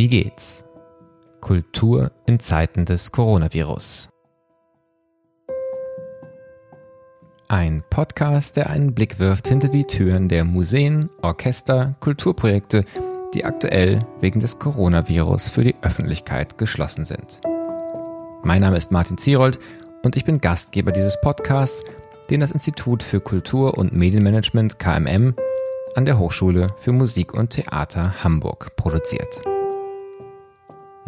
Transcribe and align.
Wie 0.00 0.08
geht's? 0.08 0.64
Kultur 1.42 2.10
in 2.24 2.40
Zeiten 2.40 2.86
des 2.86 3.12
Coronavirus. 3.12 4.08
Ein 7.48 7.82
Podcast, 7.90 8.56
der 8.56 8.70
einen 8.70 8.94
Blick 8.94 9.18
wirft 9.18 9.48
hinter 9.48 9.68
die 9.68 9.84
Türen 9.84 10.30
der 10.30 10.44
Museen, 10.44 11.10
Orchester, 11.20 11.96
Kulturprojekte, 12.00 12.86
die 13.34 13.44
aktuell 13.44 14.06
wegen 14.22 14.40
des 14.40 14.58
Coronavirus 14.58 15.50
für 15.50 15.64
die 15.64 15.76
Öffentlichkeit 15.82 16.56
geschlossen 16.56 17.04
sind. 17.04 17.38
Mein 18.42 18.62
Name 18.62 18.78
ist 18.78 18.90
Martin 18.90 19.18
Zierold 19.18 19.58
und 20.02 20.16
ich 20.16 20.24
bin 20.24 20.40
Gastgeber 20.40 20.92
dieses 20.92 21.20
Podcasts, 21.20 21.84
den 22.30 22.40
das 22.40 22.52
Institut 22.52 23.02
für 23.02 23.20
Kultur- 23.20 23.76
und 23.76 23.92
Medienmanagement 23.92 24.78
KMM 24.78 25.34
an 25.94 26.04
der 26.06 26.18
Hochschule 26.18 26.68
für 26.78 26.92
Musik 26.92 27.34
und 27.34 27.50
Theater 27.50 28.24
Hamburg 28.24 28.74
produziert. 28.76 29.42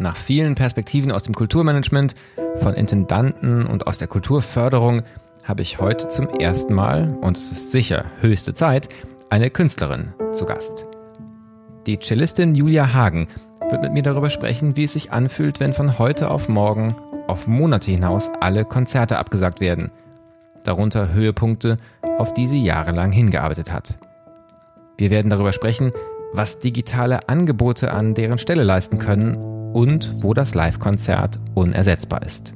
Nach 0.03 0.17
vielen 0.17 0.55
Perspektiven 0.55 1.13
aus 1.13 1.23
dem 1.23 1.33
Kulturmanagement, 1.33 2.13
von 2.57 2.73
Intendanten 2.73 3.65
und 3.65 3.87
aus 3.87 3.99
der 3.99 4.09
Kulturförderung 4.09 5.03
habe 5.45 5.61
ich 5.61 5.79
heute 5.79 6.09
zum 6.09 6.27
ersten 6.27 6.73
Mal, 6.73 7.17
und 7.21 7.37
es 7.37 7.53
ist 7.53 7.71
sicher 7.71 8.03
höchste 8.19 8.53
Zeit, 8.53 8.89
eine 9.29 9.49
Künstlerin 9.49 10.11
zu 10.33 10.43
Gast. 10.43 10.85
Die 11.87 11.97
Cellistin 11.99 12.53
Julia 12.53 12.93
Hagen 12.93 13.29
wird 13.69 13.81
mit 13.81 13.93
mir 13.93 14.03
darüber 14.03 14.29
sprechen, 14.29 14.75
wie 14.75 14.83
es 14.83 14.91
sich 14.91 15.13
anfühlt, 15.13 15.61
wenn 15.61 15.71
von 15.71 15.97
heute 15.97 16.31
auf 16.31 16.49
morgen 16.49 16.93
auf 17.27 17.47
Monate 17.47 17.89
hinaus 17.89 18.29
alle 18.41 18.65
Konzerte 18.65 19.17
abgesagt 19.17 19.61
werden. 19.61 19.89
Darunter 20.65 21.13
Höhepunkte, 21.13 21.77
auf 22.17 22.33
die 22.33 22.47
sie 22.47 22.61
jahrelang 22.61 23.13
hingearbeitet 23.13 23.71
hat. 23.71 23.97
Wir 24.97 25.11
werden 25.11 25.29
darüber 25.29 25.53
sprechen, 25.53 25.93
was 26.33 26.59
digitale 26.59 27.29
Angebote 27.29 27.93
an 27.93 28.15
deren 28.15 28.37
Stelle 28.37 28.63
leisten 28.63 28.97
können 28.97 29.52
und 29.73 30.23
wo 30.23 30.33
das 30.33 30.55
Live-Konzert 30.55 31.39
unersetzbar 31.55 32.25
ist. 32.25 32.53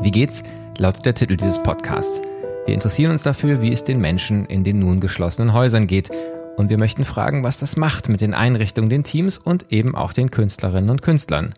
Wie 0.00 0.10
geht's? 0.10 0.42
lautet 0.78 1.06
der 1.06 1.14
Titel 1.14 1.36
dieses 1.36 1.62
Podcasts. 1.62 2.20
Wir 2.66 2.74
interessieren 2.74 3.12
uns 3.12 3.22
dafür, 3.22 3.62
wie 3.62 3.72
es 3.72 3.84
den 3.84 4.00
Menschen 4.00 4.46
in 4.46 4.64
den 4.64 4.78
nun 4.78 5.00
geschlossenen 5.00 5.52
Häusern 5.52 5.86
geht 5.86 6.10
und 6.56 6.70
wir 6.70 6.78
möchten 6.78 7.04
fragen, 7.04 7.44
was 7.44 7.58
das 7.58 7.76
macht 7.76 8.08
mit 8.08 8.20
den 8.20 8.34
Einrichtungen, 8.34 8.90
den 8.90 9.04
Teams 9.04 9.38
und 9.38 9.72
eben 9.72 9.94
auch 9.94 10.12
den 10.12 10.30
Künstlerinnen 10.30 10.90
und 10.90 11.02
Künstlern. 11.02 11.54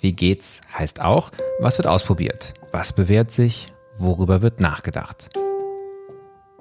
Wie 0.00 0.12
geht's 0.12 0.60
heißt 0.76 1.00
auch, 1.00 1.30
was 1.60 1.78
wird 1.78 1.86
ausprobiert, 1.86 2.54
was 2.72 2.92
bewährt 2.92 3.32
sich, 3.32 3.68
worüber 3.98 4.42
wird 4.42 4.60
nachgedacht. 4.60 5.30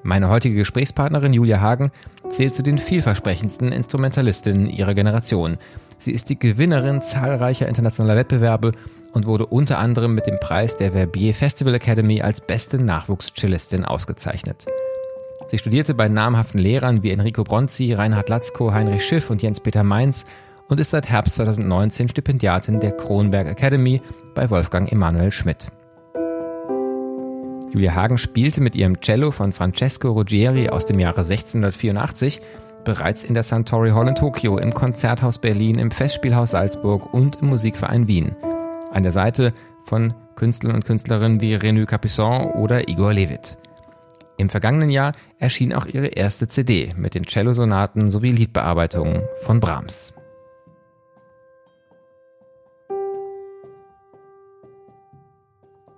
Meine 0.03 0.29
heutige 0.29 0.55
Gesprächspartnerin 0.55 1.33
Julia 1.33 1.61
Hagen 1.61 1.91
zählt 2.29 2.55
zu 2.55 2.63
den 2.63 2.77
vielversprechendsten 2.77 3.71
Instrumentalistinnen 3.71 4.67
ihrer 4.67 4.95
Generation. 4.95 5.57
Sie 6.01 6.11
ist 6.11 6.29
die 6.29 6.39
Gewinnerin 6.39 7.03
zahlreicher 7.03 7.67
internationaler 7.67 8.17
Wettbewerbe 8.17 8.71
und 9.13 9.27
wurde 9.27 9.45
unter 9.45 9.77
anderem 9.77 10.15
mit 10.15 10.25
dem 10.25 10.39
Preis 10.39 10.75
der 10.75 10.93
Verbier 10.93 11.31
Festival 11.35 11.75
Academy 11.75 12.23
als 12.23 12.41
beste 12.41 12.79
Nachwuchscellistin 12.79 13.85
ausgezeichnet. 13.85 14.65
Sie 15.49 15.59
studierte 15.59 15.93
bei 15.93 16.09
namhaften 16.09 16.59
Lehrern 16.59 17.03
wie 17.03 17.11
Enrico 17.11 17.43
Bronzi, 17.43 17.93
Reinhard 17.93 18.29
Latzko, 18.29 18.73
Heinrich 18.73 19.05
Schiff 19.05 19.29
und 19.29 19.43
Jens-Peter 19.43 19.83
Mainz 19.83 20.25
und 20.69 20.79
ist 20.79 20.89
seit 20.89 21.07
Herbst 21.07 21.35
2019 21.35 22.09
Stipendiatin 22.09 22.79
der 22.79 22.93
Kronberg 22.93 23.47
Academy 23.47 24.01
bei 24.33 24.49
Wolfgang 24.49 24.91
Emanuel 24.91 25.31
Schmidt. 25.31 25.67
Julia 27.71 27.93
Hagen 27.93 28.17
spielte 28.17 28.59
mit 28.59 28.75
ihrem 28.75 28.99
Cello 29.01 29.29
von 29.29 29.53
Francesco 29.53 30.09
Ruggieri 30.11 30.69
aus 30.69 30.87
dem 30.87 30.99
Jahre 30.99 31.21
1684 31.21 32.41
bereits 32.83 33.23
in 33.23 33.33
der 33.33 33.43
Santori 33.43 33.91
Hall 33.91 34.07
in 34.07 34.15
Tokio, 34.15 34.57
im 34.57 34.73
Konzerthaus 34.73 35.37
Berlin, 35.37 35.77
im 35.79 35.91
Festspielhaus 35.91 36.51
Salzburg 36.51 37.13
und 37.13 37.41
im 37.41 37.49
Musikverein 37.49 38.07
Wien 38.07 38.35
an 38.91 39.03
der 39.03 39.11
Seite 39.11 39.53
von 39.85 40.13
Künstlern 40.35 40.75
und 40.75 40.85
Künstlerinnen 40.85 41.41
wie 41.41 41.55
René 41.55 41.85
Capuçon 41.85 42.51
oder 42.53 42.87
Igor 42.89 43.13
Levit. 43.13 43.57
Im 44.37 44.49
vergangenen 44.49 44.89
Jahr 44.89 45.13
erschien 45.37 45.73
auch 45.73 45.85
ihre 45.85 46.07
erste 46.07 46.47
CD 46.47 46.93
mit 46.95 47.13
den 47.13 47.27
Cellosonaten 47.27 48.09
sowie 48.09 48.31
Liedbearbeitungen 48.31 49.23
von 49.43 49.59
Brahms. 49.59 50.13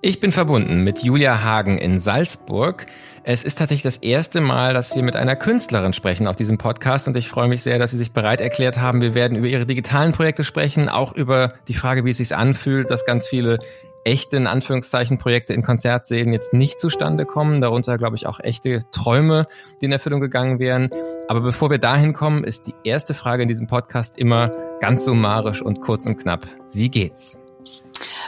Ich 0.06 0.20
bin 0.20 0.34
verbunden 0.34 0.84
mit 0.84 1.02
Julia 1.02 1.44
Hagen 1.44 1.78
in 1.78 2.02
Salzburg. 2.02 2.88
Es 3.24 3.46
ist 3.46 3.58
tatsächlich 3.58 3.84
das 3.84 3.96
erste 3.96 4.42
Mal, 4.42 4.74
dass 4.74 4.94
wir 4.98 5.02
mit 5.02 5.16
einer 5.16 5.38
Künstlerin 5.38 5.94
sprechen 5.94 6.28
auf 6.28 6.36
diesem 6.36 6.58
Podcast 6.58 7.08
und 7.08 7.16
ich 7.16 7.30
freue 7.30 7.48
mich 7.48 7.64
sehr, 7.64 7.80
dass 7.80 7.92
Sie 7.92 7.98
sich 7.98 8.12
bereit 8.12 8.42
erklärt 8.42 8.82
haben. 8.82 9.00
Wir 9.00 9.14
werden 9.14 9.38
über 9.38 9.48
Ihre 9.48 9.66
digitalen 9.66 10.12
Projekte 10.12 10.44
sprechen, 10.44 10.90
auch 10.90 11.14
über 11.14 11.54
die 11.70 11.74
Frage, 11.74 12.04
wie 12.04 12.10
es 12.10 12.18
sich 12.18 12.36
anfühlt, 12.36 12.92
dass 12.92 13.06
ganz 13.06 13.28
viele 13.28 13.60
echte, 14.04 14.36
in 14.36 14.46
Anführungszeichen, 14.46 15.20
Projekte 15.20 15.54
in 15.54 15.62
Konzertsälen 15.62 16.34
jetzt 16.34 16.52
nicht 16.52 16.80
zustande 16.80 17.26
kommen. 17.26 17.62
Darunter, 17.62 17.98
glaube 17.98 18.18
ich, 18.18 18.28
auch 18.28 18.42
echte 18.42 18.82
Träume, 18.92 19.48
die 19.80 19.86
in 19.86 19.94
Erfüllung 19.94 20.20
gegangen 20.20 20.60
wären. 20.60 20.90
Aber 21.30 21.40
bevor 21.40 21.70
wir 21.70 21.78
dahin 21.78 22.12
kommen, 22.12 22.44
ist 22.44 22.68
die 22.68 22.76
erste 22.84 23.14
Frage 23.14 23.44
in 23.44 23.48
diesem 23.48 23.68
Podcast 23.68 24.20
immer 24.20 24.52
ganz 24.82 25.06
summarisch 25.06 25.62
und 25.62 25.80
kurz 25.80 26.06
und 26.06 26.18
knapp. 26.18 26.46
Wie 26.74 26.90
geht's? 26.90 27.38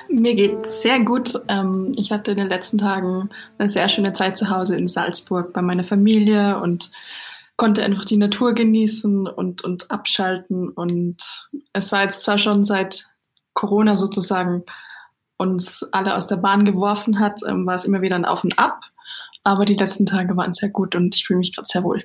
Mir 0.10 0.36
geht's 0.36 0.82
sehr 0.82 1.00
gut. 1.00 1.34
Ähm, 1.48 1.92
ich 1.98 2.12
hatte 2.12 2.32
in 2.32 2.38
den 2.38 2.50
letzten 2.50 2.78
Tagen 2.78 3.30
eine 3.58 3.70
sehr 3.70 3.90
schöne 3.90 4.14
Zeit 4.14 4.38
zu 4.38 4.50
Hause 4.50 4.76
in 4.76 4.88
Salzburg 4.88 5.54
bei 5.54 5.62
meiner 5.62 5.84
Familie 5.84 6.60
und 6.60 6.92
konnte 7.58 7.84
einfach 7.84 8.06
die 8.06 8.18
Natur 8.18 8.54
genießen 8.54 9.28
und, 9.28 9.64
und 9.64 9.92
abschalten. 9.92 10.70
Und 10.70 11.50
es 11.74 11.92
war 11.92 12.04
jetzt 12.04 12.24
zwar 12.24 12.38
schon 12.38 12.64
seit 12.64 13.06
Corona 13.54 13.96
sozusagen 13.96 14.64
uns 15.38 15.88
alle 15.92 16.16
aus 16.16 16.28
der 16.28 16.38
Bahn 16.38 16.66
geworfen 16.66 17.20
hat, 17.20 17.42
ähm, 17.48 17.66
war 17.66 17.76
es 17.76 17.86
immer 17.86 18.02
wieder 18.02 18.16
ein 18.16 18.26
Auf 18.26 18.44
und 18.44 18.58
Ab. 18.60 18.82
Aber 19.44 19.66
die 19.66 19.76
letzten 19.76 20.06
Tage 20.06 20.36
waren 20.36 20.54
sehr 20.54 20.70
gut 20.70 20.96
und 20.96 21.16
ich 21.16 21.26
fühle 21.26 21.40
mich 21.40 21.56
gerade 21.56 21.68
sehr 21.68 21.84
wohl. 21.84 22.04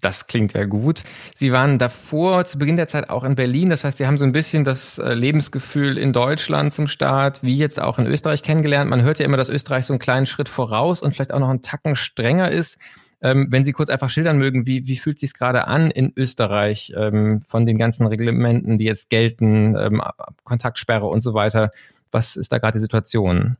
Das 0.00 0.26
klingt 0.26 0.52
ja 0.52 0.64
gut. 0.64 1.02
Sie 1.34 1.50
waren 1.50 1.78
davor 1.78 2.44
zu 2.44 2.58
Beginn 2.58 2.76
der 2.76 2.86
Zeit 2.86 3.10
auch 3.10 3.24
in 3.24 3.34
Berlin. 3.34 3.68
Das 3.68 3.82
heißt, 3.82 3.98
Sie 3.98 4.06
haben 4.06 4.16
so 4.16 4.24
ein 4.24 4.32
bisschen 4.32 4.62
das 4.62 4.98
äh, 4.98 5.14
Lebensgefühl 5.14 5.98
in 5.98 6.12
Deutschland 6.12 6.72
zum 6.72 6.86
Start, 6.86 7.42
wie 7.42 7.56
jetzt 7.56 7.80
auch 7.80 7.98
in 7.98 8.06
Österreich 8.06 8.42
kennengelernt. 8.42 8.88
Man 8.88 9.02
hört 9.02 9.18
ja 9.18 9.24
immer, 9.24 9.36
dass 9.36 9.48
Österreich 9.48 9.86
so 9.86 9.92
einen 9.92 9.98
kleinen 9.98 10.26
Schritt 10.26 10.48
voraus 10.48 11.02
und 11.02 11.14
vielleicht 11.14 11.32
auch 11.32 11.40
noch 11.40 11.48
einen 11.48 11.62
Tacken 11.62 11.96
strenger 11.96 12.50
ist. 12.50 12.78
Ähm, 13.20 13.48
wenn 13.50 13.64
Sie 13.64 13.72
kurz 13.72 13.88
einfach 13.88 14.10
schildern 14.10 14.38
mögen, 14.38 14.66
wie, 14.66 14.86
wie 14.86 14.96
fühlt 14.96 15.18
sich 15.18 15.34
gerade 15.34 15.66
an 15.66 15.90
in 15.90 16.12
Österreich 16.16 16.92
ähm, 16.96 17.40
von 17.42 17.66
den 17.66 17.76
ganzen 17.76 18.06
Reglementen, 18.06 18.78
die 18.78 18.84
jetzt 18.84 19.10
gelten, 19.10 19.74
ähm, 19.76 20.00
Kontaktsperre 20.44 21.06
und 21.06 21.22
so 21.22 21.34
weiter. 21.34 21.70
Was 22.12 22.36
ist 22.36 22.52
da 22.52 22.58
gerade 22.58 22.74
die 22.74 22.82
Situation? 22.82 23.56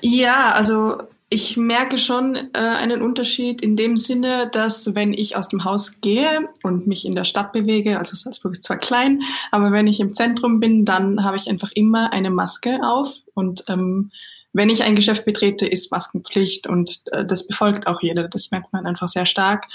Ja, 0.00 0.52
also 0.54 1.02
ich 1.32 1.56
merke 1.56 1.96
schon 1.96 2.34
äh, 2.34 2.58
einen 2.58 3.02
Unterschied 3.02 3.62
in 3.62 3.76
dem 3.76 3.96
Sinne, 3.96 4.50
dass 4.52 4.96
wenn 4.96 5.12
ich 5.12 5.36
aus 5.36 5.48
dem 5.48 5.64
Haus 5.64 6.00
gehe 6.00 6.48
und 6.64 6.88
mich 6.88 7.04
in 7.04 7.14
der 7.14 7.22
Stadt 7.22 7.52
bewege, 7.52 8.00
also 8.00 8.16
Salzburg 8.16 8.52
ist 8.52 8.64
zwar 8.64 8.78
klein, 8.78 9.20
aber 9.52 9.70
wenn 9.70 9.86
ich 9.86 10.00
im 10.00 10.12
Zentrum 10.12 10.58
bin, 10.58 10.84
dann 10.84 11.24
habe 11.24 11.36
ich 11.36 11.48
einfach 11.48 11.70
immer 11.72 12.12
eine 12.12 12.30
Maske 12.30 12.80
auf 12.82 13.22
und 13.34 13.64
ähm, 13.68 14.10
wenn 14.52 14.70
ich 14.70 14.82
ein 14.82 14.96
Geschäft 14.96 15.24
betrete, 15.24 15.68
ist 15.68 15.92
Maskenpflicht 15.92 16.66
und 16.66 17.02
äh, 17.12 17.24
das 17.24 17.46
befolgt 17.46 17.86
auch 17.86 18.02
jeder. 18.02 18.26
Das 18.26 18.50
merkt 18.50 18.72
man 18.72 18.84
einfach 18.84 19.06
sehr 19.06 19.24
stark 19.24 19.66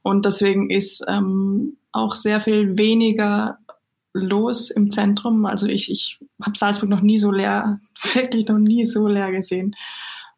und 0.00 0.24
deswegen 0.24 0.70
ist 0.70 1.04
ähm, 1.06 1.76
auch 1.92 2.14
sehr 2.14 2.40
viel 2.40 2.78
weniger 2.78 3.58
los 4.14 4.70
im 4.70 4.90
Zentrum. 4.90 5.44
Also 5.44 5.66
ich, 5.66 5.90
ich 5.90 6.18
habe 6.42 6.56
Salzburg 6.56 6.88
noch 6.88 7.02
nie 7.02 7.18
so 7.18 7.30
leer, 7.30 7.80
wirklich 8.14 8.46
noch 8.48 8.58
nie 8.58 8.86
so 8.86 9.06
leer 9.06 9.30
gesehen. 9.30 9.76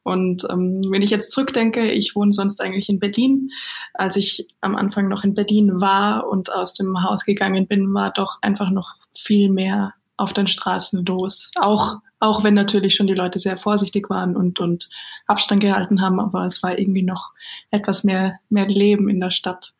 Und 0.04 0.46
ähm, 0.50 0.82
wenn 0.90 1.02
ich 1.02 1.10
jetzt 1.10 1.32
zurückdenke, 1.32 1.90
ich 1.90 2.14
wohne 2.14 2.32
sonst 2.32 2.60
eigentlich 2.60 2.88
in 2.88 3.00
Berlin. 3.00 3.50
Als 3.94 4.16
ich 4.16 4.46
am 4.60 4.76
Anfang 4.76 5.08
noch 5.08 5.24
in 5.24 5.34
Berlin 5.34 5.80
war 5.80 6.28
und 6.28 6.52
aus 6.52 6.74
dem 6.74 7.02
Haus 7.02 7.24
gegangen 7.24 7.66
bin, 7.66 7.92
war 7.92 8.12
doch 8.12 8.38
einfach 8.42 8.70
noch 8.70 8.94
viel 9.14 9.48
mehr 9.48 9.94
auf 10.16 10.32
den 10.32 10.46
Straßen 10.46 11.04
los. 11.06 11.50
Auch, 11.60 11.96
auch 12.20 12.44
wenn 12.44 12.54
natürlich 12.54 12.94
schon 12.94 13.06
die 13.06 13.14
Leute 13.14 13.38
sehr 13.38 13.56
vorsichtig 13.56 14.10
waren 14.10 14.36
und, 14.36 14.60
und 14.60 14.88
Abstand 15.26 15.62
gehalten 15.62 16.02
haben, 16.02 16.20
aber 16.20 16.44
es 16.44 16.62
war 16.62 16.78
irgendwie 16.78 17.02
noch 17.02 17.32
etwas 17.70 18.04
mehr, 18.04 18.38
mehr 18.50 18.68
Leben 18.68 19.08
in 19.08 19.20
der 19.20 19.30
Stadt. 19.30 19.72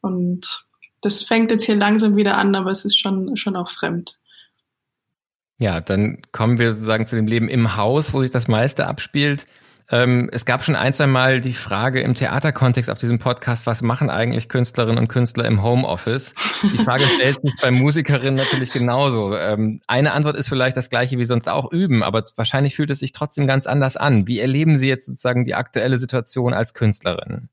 Und 0.00 0.64
das 1.00 1.22
fängt 1.22 1.50
jetzt 1.50 1.64
hier 1.64 1.76
langsam 1.76 2.16
wieder 2.16 2.38
an, 2.38 2.54
aber 2.54 2.70
es 2.70 2.84
ist 2.84 2.98
schon, 2.98 3.36
schon 3.36 3.56
auch 3.56 3.68
fremd. 3.68 4.18
Ja, 5.58 5.80
dann 5.80 6.22
kommen 6.32 6.58
wir 6.58 6.72
sozusagen 6.72 7.06
zu 7.06 7.16
dem 7.16 7.26
Leben 7.26 7.48
im 7.48 7.76
Haus, 7.76 8.12
wo 8.12 8.22
sich 8.22 8.30
das 8.30 8.48
meiste 8.48 8.86
abspielt. 8.86 9.46
Ähm, 9.92 10.30
es 10.32 10.46
gab 10.46 10.64
schon 10.64 10.74
ein, 10.74 10.94
zwei 10.94 11.06
Mal 11.06 11.40
die 11.40 11.52
Frage 11.52 12.00
im 12.00 12.14
Theaterkontext 12.14 12.88
auf 12.88 12.96
diesem 12.96 13.18
Podcast, 13.18 13.66
was 13.66 13.82
machen 13.82 14.08
eigentlich 14.08 14.48
Künstlerinnen 14.48 14.96
und 14.96 15.08
Künstler 15.08 15.44
im 15.44 15.62
Homeoffice? 15.62 16.34
Die 16.62 16.78
Frage 16.78 17.04
stellt 17.14 17.42
sich 17.42 17.52
bei 17.60 17.70
Musikerinnen 17.70 18.36
natürlich 18.36 18.72
genauso. 18.72 19.36
Ähm, 19.36 19.82
eine 19.86 20.14
Antwort 20.14 20.36
ist 20.36 20.48
vielleicht 20.48 20.78
das 20.78 20.88
gleiche 20.88 21.18
wie 21.18 21.24
sonst 21.24 21.46
auch 21.46 21.70
üben, 21.70 22.02
aber 22.02 22.22
wahrscheinlich 22.36 22.74
fühlt 22.74 22.90
es 22.90 23.00
sich 23.00 23.12
trotzdem 23.12 23.46
ganz 23.46 23.66
anders 23.66 23.98
an. 23.98 24.26
Wie 24.26 24.40
erleben 24.40 24.78
Sie 24.78 24.88
jetzt 24.88 25.04
sozusagen 25.04 25.44
die 25.44 25.54
aktuelle 25.54 25.98
Situation 25.98 26.54
als 26.54 26.72
Künstlerin? 26.72 27.50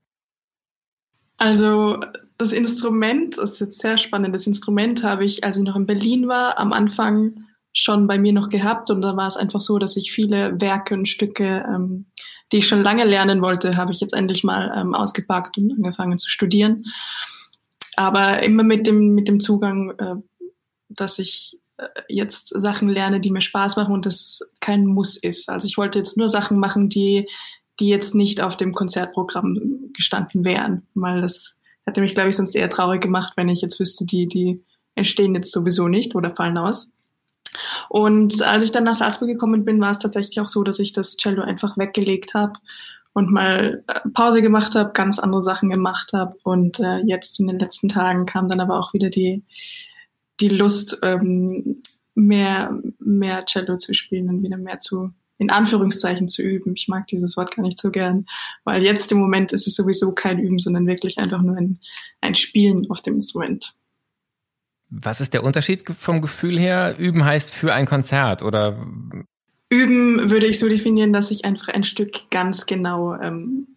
Also 1.36 2.00
das 2.38 2.54
Instrument, 2.54 3.38
das 3.38 3.54
ist 3.54 3.60
jetzt 3.60 3.80
sehr 3.80 3.98
spannend, 3.98 4.34
das 4.34 4.48
Instrument 4.48 5.04
habe 5.04 5.26
ich, 5.26 5.44
als 5.44 5.58
ich 5.58 5.64
noch 5.64 5.76
in 5.76 5.86
Berlin 5.86 6.30
war, 6.30 6.58
am 6.58 6.72
Anfang 6.72 7.49
schon 7.74 8.08
bei 8.08 8.18
mir 8.18 8.34
noch 8.34 8.50
gehabt 8.50 8.90
und 8.90 9.02
da 9.02 9.16
war 9.16 9.28
es 9.28 9.38
einfach 9.38 9.62
so, 9.62 9.78
dass 9.78 9.96
ich 9.96 10.12
viele 10.12 10.60
Werke 10.60 10.96
und 10.96 11.08
Stücke, 11.08 11.66
ähm, 11.68 12.06
die 12.52 12.58
ich 12.58 12.68
schon 12.68 12.84
lange 12.84 13.06
lernen 13.06 13.42
wollte, 13.42 13.78
habe 13.78 13.92
ich 13.92 14.02
jetzt 14.02 14.14
endlich 14.14 14.44
mal 14.44 14.74
ähm, 14.76 14.96
ausgepackt 14.96 15.58
und 15.58 15.72
angefangen 15.72 16.18
zu 16.18 16.30
studieren. 16.30 16.86
Aber 17.96 18.42
immer 18.42 18.64
mit 18.64 18.88
dem, 18.88 19.14
mit 19.14 19.28
dem 19.28 19.40
Zugang, 19.40 19.92
äh, 20.00 20.16
dass 20.90 21.20
ich 21.20 21.60
äh, 21.78 21.88
jetzt 22.08 22.48
Sachen 22.48 22.90
lerne, 22.90 23.20
die 23.20 23.32
mir 23.32 23.42
Spaß 23.42 23.76
machen 23.76 23.94
und 23.94 24.06
das 24.06 24.42
kein 24.60 24.86
Muss 24.86 25.16
ist. 25.16 25.50
Also 25.50 25.68
ich 25.68 25.78
wollte 25.78 26.00
jetzt 26.00 26.18
nur 26.18 26.28
Sachen 26.28 26.58
machen, 26.58 26.90
die, 26.90 27.28
die 27.80 27.88
jetzt 27.88 28.16
nicht 28.16 28.42
auf 28.42 28.58
dem 28.58 28.74
Konzertprogramm 28.74 29.92
gestanden 29.94 30.44
wären, 30.44 30.88
weil 30.96 31.22
das 31.22 31.60
hätte 31.86 32.02
mich, 32.02 32.16
glaube 32.16 32.30
ich, 32.30 32.36
sonst 32.36 32.56
eher 32.56 32.70
traurig 32.70 33.02
gemacht, 33.02 33.34
wenn 33.36 33.50
ich 33.50 33.62
jetzt 33.62 33.80
wüsste, 33.80 34.06
die, 34.06 34.28
die 34.28 34.64
entstehen 34.96 35.36
jetzt 35.36 35.52
sowieso 35.52 35.88
nicht 35.88 36.16
oder 36.16 36.36
fallen 36.36 36.58
aus. 36.58 36.92
Und 37.90 38.42
als 38.42 38.64
ich 38.64 38.72
dann 38.72 38.84
nach 38.84 38.96
Salzburg 38.96 39.30
gekommen 39.30 39.66
bin, 39.66 39.82
war 39.82 39.92
es 39.92 40.00
tatsächlich 40.00 40.40
auch 40.40 40.48
so, 40.50 40.64
dass 40.64 40.80
ich 40.80 40.94
das 40.94 41.18
Cello 41.18 41.42
einfach 41.42 41.78
weggelegt 41.78 42.34
habe 42.34 42.54
und 43.14 43.32
mal 43.32 43.84
äh, 43.88 44.10
Pause 44.14 44.42
gemacht 44.42 44.76
habe, 44.76 44.92
ganz 44.94 45.20
andere 45.20 45.42
Sachen 45.42 45.70
gemacht 45.70 46.12
habe. 46.14 46.38
Und 46.44 46.80
äh, 46.80 47.00
jetzt 47.06 47.40
in 47.40 47.48
den 47.48 47.60
letzten 47.60 47.88
Tagen 47.88 48.26
kam 48.26 48.48
dann 48.48 48.60
aber 48.60 48.80
auch 48.80 48.94
wieder 48.94 49.10
die, 49.10 49.44
die 50.40 50.50
Lust, 50.50 51.00
ähm, 51.04 51.82
mehr, 52.16 52.78
mehr 53.00 53.46
Cello 53.46 53.78
zu 53.78 53.94
spielen 53.94 54.30
und 54.30 54.44
wieder 54.44 54.58
mehr 54.58 54.80
zu, 54.80 55.12
in 55.38 55.50
Anführungszeichen 55.50 56.28
zu 56.28 56.42
üben. 56.42 56.74
Ich 56.76 56.88
mag 56.88 57.08
dieses 57.08 57.38
Wort 57.38 57.56
gar 57.56 57.64
nicht 57.64 57.80
so 57.80 57.92
gern, 57.92 58.26
weil 58.64 58.84
jetzt 58.84 59.12
im 59.12 59.20
Moment 59.20 59.54
ist 59.54 59.68
es 59.68 59.76
sowieso 59.76 60.12
kein 60.12 60.40
Üben, 60.40 60.60
sondern 60.60 60.88
wirklich 60.88 61.18
einfach 61.18 61.42
nur 61.42 61.56
ein, 61.56 61.80
ein 62.22 62.36
Spielen 62.36 62.90
auf 62.90 63.02
dem 63.02 63.16
Instrument. 63.16 63.74
Was 64.90 65.22
ist 65.22 65.34
der 65.34 65.44
Unterschied 65.44 65.84
vom 65.90 66.22
Gefühl 66.22 66.60
her? 66.60 66.96
Üben 66.98 67.24
heißt 67.24 67.54
für 67.54 67.74
ein 67.74 67.86
Konzert 67.86 68.42
oder? 68.42 68.86
Üben 69.70 70.32
würde 70.32 70.48
ich 70.48 70.58
so 70.58 70.68
definieren, 70.68 71.14
dass 71.14 71.32
ich 71.32 71.46
einfach 71.46 71.68
ein 71.68 71.84
Stück 71.84 72.30
ganz 72.32 72.66
genau 72.66 73.16
ähm, 73.16 73.68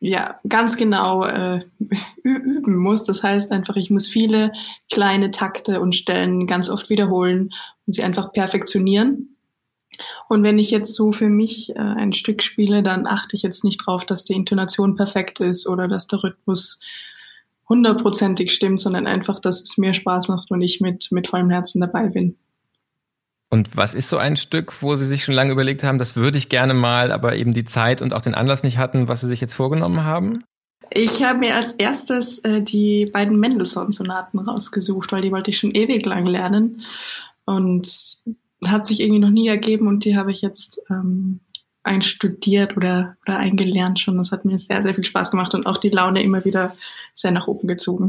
ja, 0.00 0.38
ganz 0.48 0.76
genau 0.76 1.24
äh, 1.24 1.64
üben 2.22 2.76
muss. 2.76 3.04
Das 3.04 3.22
heißt 3.22 3.50
einfach, 3.50 3.76
ich 3.76 3.90
muss 3.90 4.06
viele 4.06 4.52
kleine 4.90 5.30
Takte 5.30 5.80
und 5.80 5.94
Stellen 5.94 6.46
ganz 6.46 6.70
oft 6.70 6.88
wiederholen 6.88 7.50
und 7.86 7.92
sie 7.92 8.02
einfach 8.02 8.32
perfektionieren. 8.32 9.36
Und 10.28 10.44
wenn 10.44 10.60
ich 10.60 10.70
jetzt 10.70 10.94
so 10.94 11.10
für 11.10 11.28
mich 11.28 11.70
äh, 11.70 11.78
ein 11.80 12.12
Stück 12.12 12.42
spiele, 12.42 12.82
dann 12.82 13.06
achte 13.06 13.34
ich 13.34 13.42
jetzt 13.42 13.64
nicht 13.64 13.78
drauf, 13.78 14.06
dass 14.06 14.24
die 14.24 14.34
Intonation 14.34 14.94
perfekt 14.94 15.40
ist 15.40 15.66
oder 15.66 15.88
dass 15.88 16.06
der 16.06 16.22
Rhythmus 16.22 16.78
hundertprozentig 17.68 18.52
stimmt, 18.52 18.80
sondern 18.80 19.06
einfach, 19.06 19.40
dass 19.40 19.62
es 19.62 19.78
mir 19.78 19.94
Spaß 19.94 20.28
macht 20.28 20.50
und 20.50 20.62
ich 20.62 20.80
mit, 20.80 21.08
mit 21.10 21.28
vollem 21.28 21.50
Herzen 21.50 21.80
dabei 21.80 22.08
bin. 22.08 22.36
Und 23.50 23.76
was 23.76 23.94
ist 23.94 24.10
so 24.10 24.18
ein 24.18 24.36
Stück, 24.36 24.82
wo 24.82 24.94
Sie 24.96 25.06
sich 25.06 25.24
schon 25.24 25.34
lange 25.34 25.52
überlegt 25.52 25.82
haben, 25.82 25.98
das 25.98 26.16
würde 26.16 26.36
ich 26.36 26.48
gerne 26.48 26.74
mal, 26.74 27.12
aber 27.12 27.36
eben 27.36 27.54
die 27.54 27.64
Zeit 27.64 28.02
und 28.02 28.12
auch 28.12 28.20
den 28.20 28.34
Anlass 28.34 28.62
nicht 28.62 28.78
hatten, 28.78 29.08
was 29.08 29.22
Sie 29.22 29.28
sich 29.28 29.40
jetzt 29.40 29.54
vorgenommen 29.54 30.04
haben? 30.04 30.44
Ich 30.90 31.22
habe 31.24 31.38
mir 31.38 31.54
als 31.54 31.72
erstes 31.72 32.38
äh, 32.40 32.62
die 32.62 33.06
beiden 33.06 33.38
Mendelssohn-Sonaten 33.38 34.38
rausgesucht, 34.38 35.12
weil 35.12 35.22
die 35.22 35.32
wollte 35.32 35.50
ich 35.50 35.58
schon 35.58 35.72
ewig 35.72 36.04
lang 36.04 36.26
lernen 36.26 36.82
und 37.44 37.88
hat 38.66 38.86
sich 38.86 39.00
irgendwie 39.00 39.20
noch 39.20 39.30
nie 39.30 39.48
ergeben 39.48 39.86
und 39.86 40.04
die 40.04 40.16
habe 40.16 40.32
ich 40.32 40.42
jetzt 40.42 40.80
ähm, 40.90 41.40
einstudiert 41.82 42.76
oder, 42.76 43.14
oder 43.26 43.38
eingelernt 43.38 44.00
schon. 44.00 44.18
Das 44.18 44.32
hat 44.32 44.44
mir 44.44 44.58
sehr, 44.58 44.82
sehr 44.82 44.94
viel 44.94 45.04
Spaß 45.04 45.30
gemacht 45.30 45.54
und 45.54 45.66
auch 45.66 45.78
die 45.78 45.90
Laune 45.90 46.22
immer 46.22 46.44
wieder 46.44 46.76
sehr 47.18 47.32
nach 47.32 47.48
oben 47.48 47.68
gezogen. 47.68 48.08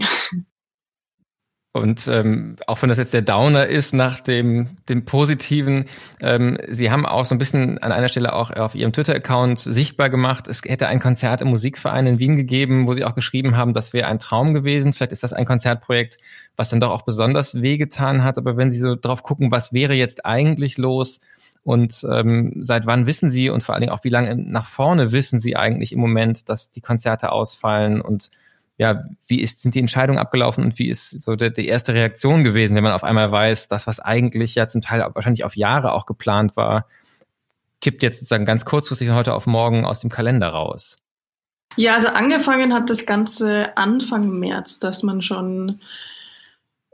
Und 1.71 2.07
ähm, 2.07 2.55
auch 2.65 2.81
wenn 2.81 2.89
das 2.89 2.97
jetzt 2.97 3.13
der 3.13 3.21
Downer 3.21 3.67
ist 3.67 3.93
nach 3.93 4.19
dem, 4.21 4.77
dem 4.89 5.05
Positiven, 5.05 5.85
ähm, 6.19 6.57
Sie 6.67 6.89
haben 6.89 7.05
auch 7.05 7.25
so 7.25 7.35
ein 7.35 7.37
bisschen 7.37 7.77
an 7.77 7.91
einer 7.91 8.07
Stelle 8.07 8.33
auch 8.33 8.49
auf 8.49 8.73
Ihrem 8.73 8.91
Twitter-Account 8.91 9.59
sichtbar 9.59 10.09
gemacht, 10.09 10.47
es 10.47 10.63
hätte 10.65 10.87
ein 10.87 10.99
Konzert 10.99 11.41
im 11.41 11.49
Musikverein 11.49 12.07
in 12.07 12.17
Wien 12.17 12.35
gegeben, 12.35 12.87
wo 12.87 12.95
Sie 12.95 13.05
auch 13.05 13.13
geschrieben 13.13 13.55
haben, 13.55 13.73
das 13.73 13.93
wäre 13.93 14.07
ein 14.07 14.17
Traum 14.17 14.55
gewesen. 14.55 14.93
Vielleicht 14.93 15.11
ist 15.11 15.21
das 15.21 15.31
ein 15.31 15.45
Konzertprojekt, 15.45 16.17
was 16.55 16.69
dann 16.69 16.79
doch 16.79 16.89
auch 16.89 17.03
besonders 17.03 17.61
wehgetan 17.61 18.23
hat. 18.23 18.39
Aber 18.39 18.57
wenn 18.57 18.71
Sie 18.71 18.79
so 18.79 18.95
drauf 18.95 19.21
gucken, 19.21 19.51
was 19.51 19.71
wäre 19.71 19.93
jetzt 19.93 20.25
eigentlich 20.25 20.79
los 20.79 21.19
und 21.63 22.03
ähm, 22.11 22.53
seit 22.61 22.87
wann 22.87 23.05
wissen 23.05 23.29
Sie 23.29 23.51
und 23.51 23.61
vor 23.61 23.75
allen 23.75 23.81
Dingen 23.81 23.93
auch 23.93 24.03
wie 24.03 24.09
lange 24.09 24.35
nach 24.35 24.65
vorne 24.65 25.11
wissen 25.11 25.37
Sie 25.37 25.55
eigentlich 25.55 25.93
im 25.93 25.99
Moment, 25.99 26.49
dass 26.49 26.71
die 26.71 26.81
Konzerte 26.81 27.31
ausfallen 27.31 28.01
und 28.01 28.31
ja, 28.79 29.03
wie 29.27 29.41
ist, 29.41 29.61
sind 29.61 29.75
die 29.75 29.79
Entscheidungen 29.79 30.17
abgelaufen 30.17 30.63
und 30.63 30.79
wie 30.79 30.89
ist 30.89 31.09
so 31.21 31.35
der, 31.35 31.49
die 31.49 31.67
erste 31.67 31.93
Reaktion 31.93 32.45
gewesen, 32.45 32.75
wenn 32.75 32.83
man 32.83 32.93
auf 32.93 33.03
einmal 33.03 33.29
weiß, 33.29 33.67
das, 33.67 33.85
was 33.87 33.99
eigentlich 33.99 34.55
ja 34.55 34.69
zum 34.69 34.81
Teil 34.81 35.05
wahrscheinlich 35.13 35.43
auf 35.43 35.57
Jahre 35.57 35.91
auch 35.91 36.05
geplant 36.05 36.55
war, 36.55 36.87
kippt 37.81 38.01
jetzt 38.01 38.19
sozusagen 38.19 38.45
ganz 38.45 38.63
kurzfristig 38.63 39.11
heute 39.11 39.33
auf 39.33 39.47
morgen 39.47 39.83
aus 39.83 39.99
dem 39.99 40.09
Kalender 40.09 40.47
raus? 40.47 40.97
Ja, 41.75 41.95
also 41.95 42.07
angefangen 42.07 42.73
hat 42.73 42.89
das 42.89 43.05
Ganze 43.05 43.75
Anfang 43.77 44.39
März, 44.39 44.79
dass 44.79 45.03
man 45.03 45.21
schon, 45.21 45.81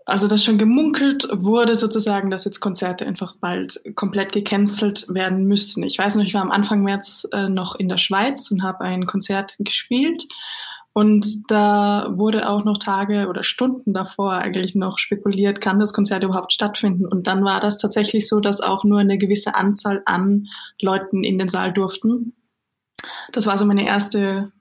also 0.08 0.28
dass 0.28 0.44
schon 0.44 0.58
gemunkelt 0.58 1.28
wurde 1.32 1.76
sozusagen, 1.76 2.32
dass 2.32 2.46
jetzt 2.46 2.62
Konzerte 2.62 3.06
einfach 3.06 3.36
bald 3.36 3.80
komplett 3.94 4.34
gecancelt 4.34 5.06
werden 5.08 5.46
müssen. 5.46 5.84
Ich 5.84 6.00
weiß 6.00 6.16
noch, 6.16 6.26
ich 6.26 6.34
war 6.34 6.42
am 6.42 6.52
Anfang 6.52 6.82
März 6.82 7.28
äh, 7.32 7.48
noch 7.48 7.76
in 7.76 7.90
der 7.90 7.98
Schweiz 7.98 8.50
und 8.50 8.64
habe 8.64 8.82
ein 8.82 9.06
Konzert 9.06 9.56
gespielt 9.60 10.24
und 10.98 11.52
da 11.52 12.08
wurde 12.14 12.48
auch 12.48 12.64
noch 12.64 12.78
Tage 12.78 13.28
oder 13.28 13.44
Stunden 13.44 13.94
davor 13.94 14.36
eigentlich 14.36 14.76
noch 14.76 14.98
spekuliert, 14.98 15.60
kann 15.60 15.78
das 15.78 15.92
Konzert 15.92 16.24
überhaupt 16.24 16.54
stattfinden? 16.54 17.06
Und 17.06 17.28
dann 17.28 17.44
war 17.44 17.60
das 17.60 17.78
tatsächlich 17.78 18.30
so, 18.30 18.40
dass 18.40 18.62
auch 18.62 18.86
nur 18.86 19.02
eine 19.02 19.18
gewisse 19.18 19.56
Anzahl 19.56 20.04
an 20.06 20.48
Leuten 20.80 21.26
in 21.26 21.38
den 21.38 21.50
Saal 21.50 21.74
durften. 21.74 22.34
Das 23.34 23.46
war 23.46 23.58
so 23.58 23.66
meine 23.66 23.86
erste 23.86 24.54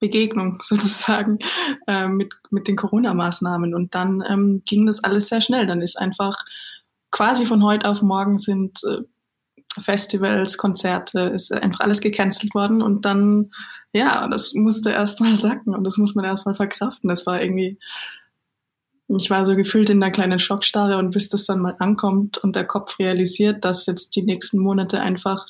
Begegnung 0.00 0.58
sozusagen 0.60 1.38
äh, 1.86 2.08
mit, 2.08 2.34
mit 2.50 2.66
den 2.66 2.74
Corona-Maßnahmen. 2.74 3.76
Und 3.76 3.94
dann 3.94 4.24
ähm, 4.28 4.62
ging 4.66 4.86
das 4.86 5.04
alles 5.04 5.28
sehr 5.28 5.40
schnell. 5.40 5.68
Dann 5.68 5.82
ist 5.82 5.96
einfach 5.96 6.36
quasi 7.12 7.46
von 7.46 7.62
heute 7.62 7.88
auf 7.88 8.02
morgen 8.02 8.38
sind 8.38 8.80
äh, 8.88 9.02
Festivals, 9.80 10.58
Konzerte, 10.58 11.20
ist 11.20 11.52
einfach 11.52 11.78
alles 11.78 12.00
gecancelt 12.00 12.56
worden. 12.56 12.82
Und 12.82 13.04
dann 13.04 13.52
ja, 13.94 14.26
das 14.26 14.54
musste 14.54 14.90
erst 14.90 15.20
mal 15.20 15.36
sacken 15.36 15.74
und 15.74 15.84
das 15.84 15.96
muss 15.96 16.14
man 16.14 16.24
erst 16.24 16.44
mal 16.46 16.54
verkraften. 16.54 17.08
Das 17.08 17.26
war 17.26 17.40
irgendwie, 17.40 17.78
ich 19.08 19.30
war 19.30 19.46
so 19.46 19.54
gefühlt 19.54 19.88
in 19.88 20.02
einer 20.02 20.12
kleinen 20.12 20.40
Schockstarre 20.40 20.98
und 20.98 21.12
bis 21.12 21.28
das 21.28 21.46
dann 21.46 21.60
mal 21.60 21.76
ankommt 21.78 22.38
und 22.38 22.56
der 22.56 22.64
Kopf 22.64 22.98
realisiert, 22.98 23.64
dass 23.64 23.86
jetzt 23.86 24.16
die 24.16 24.22
nächsten 24.22 24.58
Monate 24.58 25.00
einfach 25.00 25.46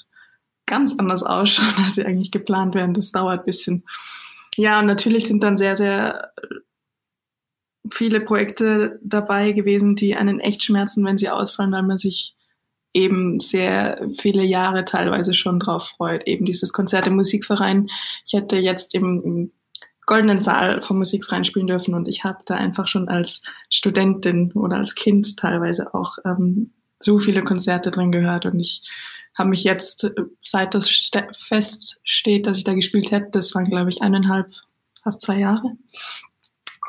ganz 0.66 0.95
anders 0.99 1.23
ausschauen, 1.23 1.73
als 1.87 1.95
sie 1.95 2.04
eigentlich 2.04 2.30
geplant 2.30 2.75
werden. 2.75 2.92
Das 2.95 3.12
dauert 3.12 3.40
ein 3.40 3.47
bisschen. 3.47 3.85
Ja, 4.57 4.80
und 4.80 4.87
natürlich 4.87 5.26
sind 5.26 5.42
dann 5.42 5.57
sehr, 5.57 5.75
sehr 5.75 6.33
viele 7.90 8.21
Projekte 8.21 9.00
dabei 9.02 9.52
gewesen, 9.52 9.97
die 9.97 10.16
einen 10.16 10.38
echt 10.40 10.62
schmerzen, 10.62 11.04
wenn 11.04 11.18
sie 11.18 11.30
ausfallen, 11.30 11.73
weil 11.73 11.83
man 11.83 11.99
sich 11.99 12.37
eben 12.94 13.40
sehr 13.40 14.08
viele 14.16 14.44
Jahre 14.44 14.84
teilweise 14.84 15.34
schon 15.34 15.58
drauf 15.58 15.88
freut. 15.88 16.26
Eben 16.26 16.44
dieses 16.44 16.72
Konzert 16.72 17.06
im 17.06 17.16
Musikverein. 17.16 17.88
Ich 18.24 18.32
hätte 18.32 18.56
jetzt 18.56 18.94
im, 18.94 19.52
goldenen 20.06 20.38
Saal 20.38 20.82
vom 20.82 20.98
Musikverein 20.98 21.44
spielen 21.44 21.66
dürfen 21.66 21.94
und 21.94 22.08
ich 22.08 22.24
habe 22.24 22.38
da 22.44 22.56
einfach 22.56 22.88
schon 22.88 23.08
als 23.08 23.42
Studentin 23.70 24.50
oder 24.52 24.76
als 24.76 24.94
Kind 24.94 25.36
teilweise 25.36 25.94
auch 25.94 26.18
ähm, 26.24 26.72
so 27.00 27.18
viele 27.18 27.42
Konzerte 27.42 27.90
drin 27.90 28.12
gehört 28.12 28.46
und 28.46 28.58
ich 28.60 28.82
habe 29.36 29.50
mich 29.50 29.64
jetzt, 29.64 30.10
seit 30.42 30.74
das 30.74 31.10
feststeht, 31.32 32.46
dass 32.46 32.58
ich 32.58 32.64
da 32.64 32.74
gespielt 32.74 33.10
hätte, 33.10 33.30
das 33.32 33.54
waren 33.54 33.64
glaube 33.64 33.90
ich 33.90 34.02
eineinhalb, 34.02 34.52
fast 35.02 35.22
zwei 35.22 35.38
Jahre, 35.38 35.72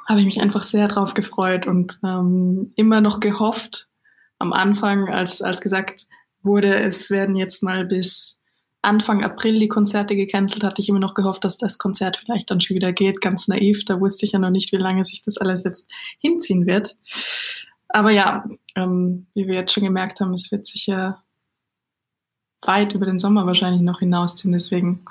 habe 0.07 0.19
ich 0.19 0.25
mich 0.25 0.41
einfach 0.41 0.61
sehr 0.61 0.87
drauf 0.87 1.13
gefreut 1.13 1.65
und 1.67 1.97
ähm, 2.03 2.71
immer 2.75 3.01
noch 3.01 3.19
gehofft, 3.19 3.87
am 4.39 4.53
Anfang, 4.53 5.09
als, 5.09 5.41
als 5.41 5.61
gesagt 5.61 6.07
wurde, 6.41 6.75
es 6.75 7.09
werden 7.09 7.35
jetzt 7.35 7.63
mal 7.63 7.85
bis 7.85 8.39
Anfang 8.81 9.23
April 9.23 9.59
die 9.59 9.67
Konzerte 9.67 10.15
gecancelt, 10.15 10.63
hatte 10.63 10.81
ich 10.81 10.89
immer 10.89 10.99
noch 10.99 11.15
gehofft, 11.15 11.43
dass 11.43 11.57
das 11.57 11.79
Konzert 11.79 12.17
vielleicht 12.17 12.51
dann 12.51 12.61
schon 12.61 12.75
wieder 12.75 12.93
geht. 12.93 13.19
Ganz 13.19 13.47
naiv, 13.47 13.83
da 13.85 13.99
wusste 13.99 14.25
ich 14.25 14.33
ja 14.33 14.39
noch 14.39 14.51
nicht, 14.51 14.71
wie 14.71 14.77
lange 14.77 15.03
sich 15.05 15.21
das 15.21 15.37
alles 15.37 15.63
jetzt 15.63 15.89
hinziehen 16.19 16.67
wird. 16.67 16.95
Aber 17.89 18.11
ja, 18.11 18.45
ähm, 18.75 19.25
wie 19.33 19.47
wir 19.47 19.55
jetzt 19.55 19.73
schon 19.73 19.83
gemerkt 19.83 20.19
haben, 20.19 20.33
es 20.33 20.51
wird 20.51 20.67
sicher 20.67 21.23
weit 22.61 22.93
über 22.93 23.05
den 23.05 23.19
Sommer 23.19 23.45
wahrscheinlich 23.45 23.81
noch 23.81 23.99
hinausziehen. 23.99 24.53
Deswegen, 24.53 25.05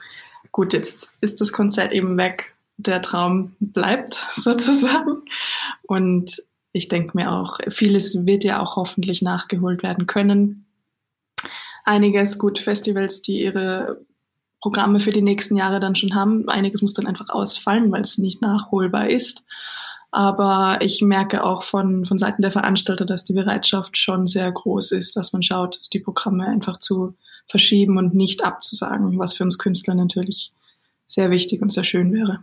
gut, 0.53 0.73
jetzt 0.73 1.15
ist 1.21 1.41
das 1.41 1.53
Konzert 1.53 1.93
eben 1.93 2.17
weg. 2.17 2.55
Der 2.77 3.03
Traum 3.03 3.57
bleibt 3.59 4.15
sozusagen. 4.35 5.23
Und 5.83 6.43
ich 6.75 6.89
denke 6.89 7.13
mir 7.17 7.31
auch, 7.31 7.61
vieles 7.69 8.27
wird 8.27 8.43
ja 8.43 8.61
auch 8.61 8.75
hoffentlich 8.75 9.23
nachgeholt 9.23 9.85
werden 9.85 10.07
können. 10.07 10.67
Einiges 11.85 12.37
gut 12.37 12.59
Festivals, 12.59 13.23
die 13.23 13.41
ihre 13.43 14.05
Programme 14.61 14.99
für 14.99 15.13
die 15.13 15.23
nächsten 15.23 15.57
Jahre 15.57 15.79
dann 15.79 15.95
schon 15.95 16.17
haben. 16.17 16.49
Einiges 16.49 16.83
muss 16.83 16.93
dann 16.93 17.07
einfach 17.07 17.31
ausfallen, 17.31 17.93
weil 17.93 18.01
es 18.01 18.19
nicht 18.19 18.43
nachholbar 18.43 19.09
ist. 19.09 19.45
Aber 20.11 20.79
ich 20.81 21.01
merke 21.01 21.45
auch 21.45 21.63
von, 21.63 22.07
von 22.07 22.19
Seiten 22.19 22.43
der 22.43 22.51
Veranstalter, 22.51 23.05
dass 23.05 23.25
die 23.25 23.35
Bereitschaft 23.35 23.97
schon 23.97 24.27
sehr 24.27 24.51
groß 24.51 24.91
ist, 24.93 25.17
dass 25.17 25.33
man 25.33 25.43
schaut, 25.43 25.81
die 25.93 26.01
Programme 26.01 26.45
einfach 26.47 26.79
zu 26.79 27.15
verschieben 27.47 27.99
und 27.99 28.15
nicht 28.15 28.45
abzusagen, 28.45 29.17
was 29.17 29.35
für 29.35 29.45
uns 29.45 29.59
Künstler 29.59 29.95
natürlich 29.95 30.53
sehr 31.07 31.31
wichtig 31.31 31.63
und 31.63 31.73
sehr 31.73 31.85
schön 31.85 32.13
wäre. 32.13 32.41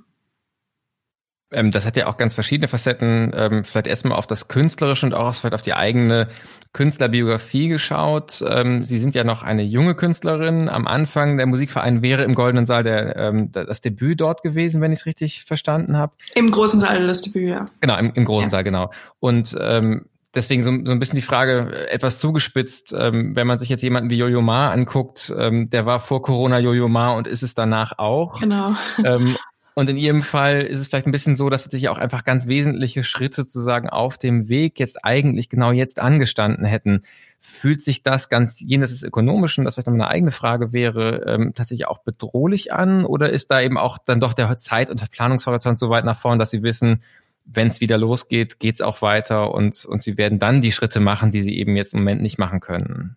Ähm, 1.52 1.72
das 1.72 1.86
hat 1.86 1.98
ja 1.98 2.08
auch 2.08 2.18
ganz 2.18 2.34
verschiedene 2.34 2.68
Facetten. 2.68 3.32
Ähm, 3.36 3.64
vielleicht 3.64 3.88
erstmal 3.88 4.18
auf 4.18 4.28
das 4.28 4.48
Künstlerische 4.48 5.06
und 5.06 5.14
auch 5.14 5.34
vielleicht 5.34 5.54
auf 5.54 5.62
die 5.62 5.74
eigene 5.74 6.28
Künstlerbiografie 6.74 7.68
geschaut. 7.68 8.44
Ähm, 8.48 8.86
Sie 8.86 9.00
sind 9.00 9.16
ja 9.16 9.24
noch 9.24 9.44
eine 9.44 9.64
junge 9.64 9.96
Künstlerin. 9.96 10.70
Am 10.70 10.88
Anfang 10.88 11.38
der 11.38 11.46
Musikverein 11.46 12.02
wäre 12.02 12.24
im 12.24 12.34
Goldenen 12.34 12.66
Saal 12.66 12.84
der, 12.84 13.16
ähm, 13.18 13.52
das 13.52 13.82
Debüt 13.82 14.22
dort 14.22 14.44
gewesen, 14.44 14.82
wenn 14.82 14.92
ich 14.92 15.00
es 15.00 15.06
richtig 15.06 15.44
verstanden 15.44 15.98
habe. 15.98 16.14
Im 16.36 16.50
großen 16.50 16.80
Saal 16.80 17.06
das 17.06 17.22
Debüt, 17.22 17.50
ja. 17.50 17.66
Genau, 17.82 17.98
im, 17.98 18.14
im 18.14 18.26
großen 18.26 18.48
ja. 18.48 18.50
Saal, 18.52 18.64
genau. 18.64 18.92
Und 19.20 19.56
ähm, 19.60 20.06
deswegen 20.34 20.64
so, 20.64 20.72
so 20.86 20.92
ein 20.92 21.00
bisschen 21.00 21.18
die 21.18 21.22
Frage 21.22 21.72
äh, 21.72 21.90
etwas 21.90 22.20
zugespitzt, 22.20 22.96
ähm, 22.98 23.36
wenn 23.36 23.48
man 23.48 23.60
sich 23.60 23.70
jetzt 23.70 23.82
jemanden 23.82 24.10
wie 24.10 24.18
Jojo 24.18 24.42
Ma 24.42 24.72
anguckt, 24.72 25.34
ähm, 25.38 25.70
der 25.70 25.86
war 25.86 26.00
vor 26.00 26.22
Corona 26.22 26.60
Jojo 26.60 26.88
Ma 26.88 27.12
und 27.12 27.28
ist 27.28 27.44
es 27.44 27.54
danach 27.54 27.98
auch. 27.98 28.40
Genau. 28.40 28.76
Ähm, 29.04 29.36
und 29.74 29.90
in 29.90 29.98
Ihrem 29.98 30.22
Fall 30.22 30.62
ist 30.62 30.80
es 30.80 30.88
vielleicht 30.88 31.08
ein 31.08 31.12
bisschen 31.12 31.36
so, 31.36 31.50
dass 31.50 31.64
sich 31.64 31.88
auch 31.90 31.98
einfach 31.98 32.24
ganz 32.24 32.48
wesentliche 32.48 33.04
Schritte 33.04 33.44
sozusagen 33.44 33.90
auf 33.90 34.18
dem 34.18 34.50
Weg 34.50 34.80
jetzt 34.80 35.06
eigentlich 35.06 35.48
genau 35.48 35.72
jetzt 35.72 36.00
angestanden 36.00 36.66
hätten. 36.66 37.04
Fühlt 37.40 37.82
sich 37.82 38.04
das 38.04 38.28
ganz 38.28 38.60
jenseits 38.60 38.92
des 38.92 39.04
Ökonomischen, 39.04 39.64
das 39.64 39.76
vielleicht 39.76 39.88
noch 39.88 39.94
eine 39.94 40.10
eigene 40.10 40.32
Frage 40.32 40.74
wäre, 40.74 41.24
ähm, 41.26 41.54
tatsächlich 41.56 41.88
auch 41.88 42.00
bedrohlich 42.00 42.74
an? 42.74 43.06
Oder 43.06 43.30
ist 43.30 43.50
da 43.50 43.62
eben 43.62 43.78
auch 43.78 43.98
dann 43.98 44.20
doch 44.20 44.34
der 44.34 44.58
Zeit- 44.58 44.90
und 44.90 45.00
der 45.00 45.08
Planungshorizont 45.08 45.80
so 45.80 45.90
weit 45.90 46.06
nach 46.06 46.20
vorn, 46.20 46.38
dass 46.38 46.50
Sie 46.50 46.64
wissen, 46.64 47.02
wenn 47.46 47.68
es 47.68 47.82
wieder 47.82 47.98
losgeht, 47.98 48.60
geht 48.60 48.76
es 48.76 48.82
auch 48.82 49.02
weiter 49.02 49.54
und, 49.54 49.86
und 49.86 50.04
Sie 50.04 50.18
werden 50.18 50.38
dann 50.38 50.62
die 50.62 50.72
Schritte 50.72 51.00
machen, 51.00 51.32
die 51.32 51.42
Sie 51.42 51.58
eben 51.58 51.76
jetzt 51.76 51.94
im 51.94 52.02
Moment 52.02 52.22
nicht 52.22 52.38
machen 52.38 52.60
können? 52.60 53.16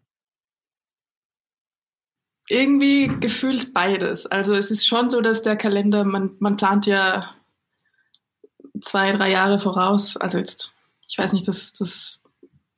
Irgendwie 2.49 3.09
gefühlt 3.21 3.73
beides. 3.73 4.27
Also 4.27 4.55
es 4.55 4.71
ist 4.71 4.87
schon 4.87 5.09
so, 5.09 5.21
dass 5.21 5.43
der 5.43 5.57
Kalender, 5.57 6.05
man, 6.05 6.33
man 6.39 6.57
plant 6.57 6.87
ja 6.87 7.35
zwei, 8.81 9.13
drei 9.13 9.31
Jahre 9.31 9.59
voraus. 9.59 10.17
Also 10.17 10.39
jetzt, 10.39 10.73
ich 11.09 11.19
weiß 11.19 11.33
nicht, 11.33 11.49
das, 11.49 11.73
das 11.73 12.23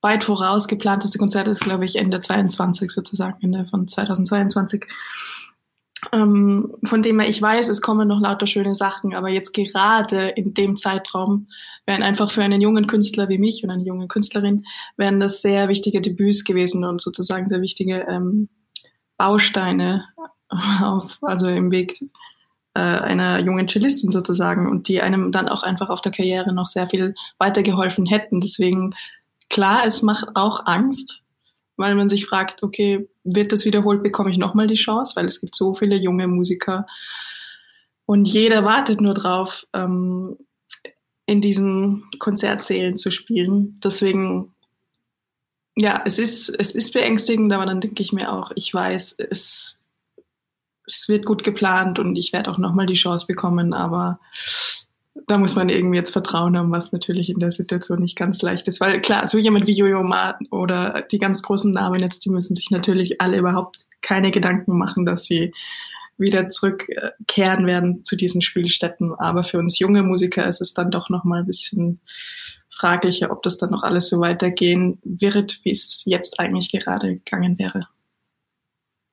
weit 0.02 0.24
voraus 0.24 0.68
geplanteste 0.68 1.18
Konzert 1.18 1.48
ist, 1.48 1.64
glaube 1.64 1.84
ich, 1.84 1.96
Ende 1.96 2.20
22 2.20 2.90
sozusagen, 2.90 3.38
Ende 3.42 3.66
von 3.66 3.88
2022. 3.88 4.84
Ähm, 6.12 6.76
von 6.84 7.02
dem 7.02 7.18
her, 7.18 7.28
ich 7.28 7.42
weiß, 7.42 7.68
es 7.68 7.80
kommen 7.80 8.06
noch 8.06 8.20
lauter 8.20 8.46
schöne 8.46 8.76
Sachen, 8.76 9.14
aber 9.14 9.30
jetzt 9.30 9.52
gerade 9.52 10.28
in 10.28 10.54
dem 10.54 10.76
Zeitraum 10.76 11.48
wären 11.86 12.02
einfach 12.02 12.30
für 12.30 12.44
einen 12.44 12.60
jungen 12.60 12.86
Künstler 12.86 13.28
wie 13.28 13.38
mich 13.38 13.64
und 13.64 13.70
eine 13.70 13.82
junge 13.82 14.06
Künstlerin, 14.06 14.64
wären 14.96 15.18
das 15.18 15.42
sehr 15.42 15.68
wichtige 15.68 16.00
Debüts 16.00 16.44
gewesen 16.44 16.84
und 16.84 17.00
sozusagen 17.00 17.48
sehr 17.48 17.62
wichtige 17.62 18.06
ähm, 18.08 18.48
Bausteine 19.16 20.04
auf, 20.48 21.18
also 21.22 21.48
im 21.48 21.70
Weg 21.70 22.00
äh, 22.74 22.80
einer 22.80 23.40
jungen 23.40 23.68
Cellistin 23.68 24.12
sozusagen 24.12 24.68
und 24.68 24.88
die 24.88 25.00
einem 25.00 25.32
dann 25.32 25.48
auch 25.48 25.62
einfach 25.62 25.88
auf 25.88 26.00
der 26.00 26.12
Karriere 26.12 26.52
noch 26.52 26.66
sehr 26.68 26.88
viel 26.88 27.14
weitergeholfen 27.38 28.06
hätten. 28.06 28.40
Deswegen, 28.40 28.94
klar, 29.48 29.86
es 29.86 30.02
macht 30.02 30.28
auch 30.34 30.66
Angst, 30.66 31.22
weil 31.76 31.94
man 31.94 32.08
sich 32.08 32.26
fragt, 32.26 32.62
okay, 32.62 33.08
wird 33.24 33.52
das 33.52 33.64
wiederholt, 33.64 34.02
bekomme 34.02 34.30
ich 34.30 34.38
nochmal 34.38 34.66
die 34.66 34.74
Chance, 34.74 35.16
weil 35.16 35.26
es 35.26 35.40
gibt 35.40 35.56
so 35.56 35.74
viele 35.74 35.96
junge 35.96 36.26
Musiker 36.26 36.86
und 38.06 38.28
jeder 38.28 38.64
wartet 38.64 39.00
nur 39.00 39.14
drauf, 39.14 39.66
ähm, 39.74 40.38
in 41.26 41.40
diesen 41.40 42.04
Konzertsälen 42.20 42.96
zu 42.96 43.10
spielen. 43.10 43.80
Deswegen 43.82 44.54
ja, 45.78 46.02
es 46.04 46.18
ist, 46.18 46.48
es 46.48 46.70
ist 46.72 46.92
beängstigend, 46.94 47.52
aber 47.52 47.66
dann 47.66 47.80
denke 47.80 48.02
ich 48.02 48.12
mir 48.12 48.32
auch, 48.32 48.50
ich 48.54 48.72
weiß, 48.72 49.16
es, 49.30 49.78
es 50.86 51.08
wird 51.08 51.26
gut 51.26 51.44
geplant 51.44 51.98
und 51.98 52.16
ich 52.16 52.32
werde 52.32 52.50
auch 52.50 52.58
nochmal 52.58 52.86
die 52.86 52.94
Chance 52.94 53.26
bekommen, 53.26 53.74
aber 53.74 54.18
da 55.26 55.38
muss 55.38 55.54
man 55.54 55.68
irgendwie 55.68 55.96
jetzt 55.96 56.12
Vertrauen 56.12 56.56
haben, 56.56 56.70
was 56.70 56.92
natürlich 56.92 57.28
in 57.28 57.40
der 57.40 57.50
Situation 57.50 58.00
nicht 58.00 58.16
ganz 58.16 58.40
leicht 58.42 58.68
ist. 58.68 58.80
Weil 58.80 59.00
klar, 59.00 59.26
so 59.26 59.38
jemand 59.38 59.66
wie 59.66 59.76
Jojo 59.76 60.02
Ma 60.02 60.38
oder 60.50 61.02
die 61.10 61.18
ganz 61.18 61.42
großen 61.42 61.72
Namen 61.72 62.00
jetzt, 62.00 62.24
die 62.24 62.30
müssen 62.30 62.54
sich 62.54 62.70
natürlich 62.70 63.20
alle 63.20 63.38
überhaupt 63.38 63.86
keine 64.02 64.30
Gedanken 64.30 64.78
machen, 64.78 65.04
dass 65.04 65.24
sie 65.24 65.52
wieder 66.18 66.48
zurückkehren 66.48 67.66
werden 67.66 68.04
zu 68.04 68.16
diesen 68.16 68.42
Spielstätten. 68.42 69.14
Aber 69.14 69.42
für 69.42 69.58
uns 69.58 69.78
junge 69.78 70.02
Musiker 70.02 70.46
ist 70.46 70.60
es 70.60 70.74
dann 70.74 70.90
doch 70.90 71.08
nochmal 71.10 71.40
ein 71.40 71.46
bisschen 71.46 72.00
fraglicher, 72.70 73.30
ob 73.30 73.42
das 73.42 73.56
dann 73.56 73.70
noch 73.70 73.82
alles 73.82 74.08
so 74.08 74.20
weitergehen 74.20 74.98
wird, 75.02 75.60
wie 75.64 75.70
es 75.70 76.02
jetzt 76.06 76.38
eigentlich 76.38 76.70
gerade 76.70 77.16
gegangen 77.16 77.58
wäre. 77.58 77.88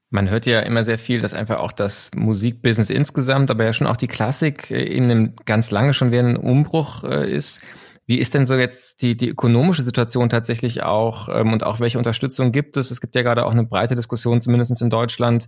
Man 0.09 0.29
hört 0.29 0.45
ja 0.45 0.59
immer 0.59 0.83
sehr 0.83 0.99
viel, 0.99 1.21
dass 1.21 1.33
einfach 1.33 1.57
auch 1.57 1.71
das 1.71 2.11
Musikbusiness 2.15 2.91
insgesamt, 2.91 3.49
aber 3.49 3.63
ja 3.63 3.73
schon 3.73 3.87
auch 3.87 3.97
die 3.97 4.07
Klassik 4.07 4.69
in 4.69 5.05
einem 5.05 5.33
ganz 5.45 5.71
lange 5.71 5.95
schon 5.95 6.11
während 6.11 6.37
Umbruch 6.37 7.03
äh, 7.03 7.31
ist. 7.31 7.61
Wie 8.05 8.19
ist 8.19 8.33
denn 8.33 8.45
so 8.45 8.55
jetzt 8.55 9.01
die, 9.01 9.15
die 9.15 9.29
ökonomische 9.29 9.83
Situation 9.83 10.29
tatsächlich 10.29 10.83
auch 10.83 11.29
ähm, 11.29 11.53
und 11.53 11.63
auch 11.63 11.79
welche 11.79 11.97
Unterstützung 11.97 12.51
gibt 12.51 12.75
es? 12.75 12.91
Es 12.91 12.99
gibt 12.99 13.15
ja 13.15 13.21
gerade 13.21 13.45
auch 13.45 13.51
eine 13.51 13.63
breite 13.63 13.95
Diskussion, 13.95 14.41
zumindest 14.41 14.81
in 14.81 14.89
Deutschland, 14.89 15.47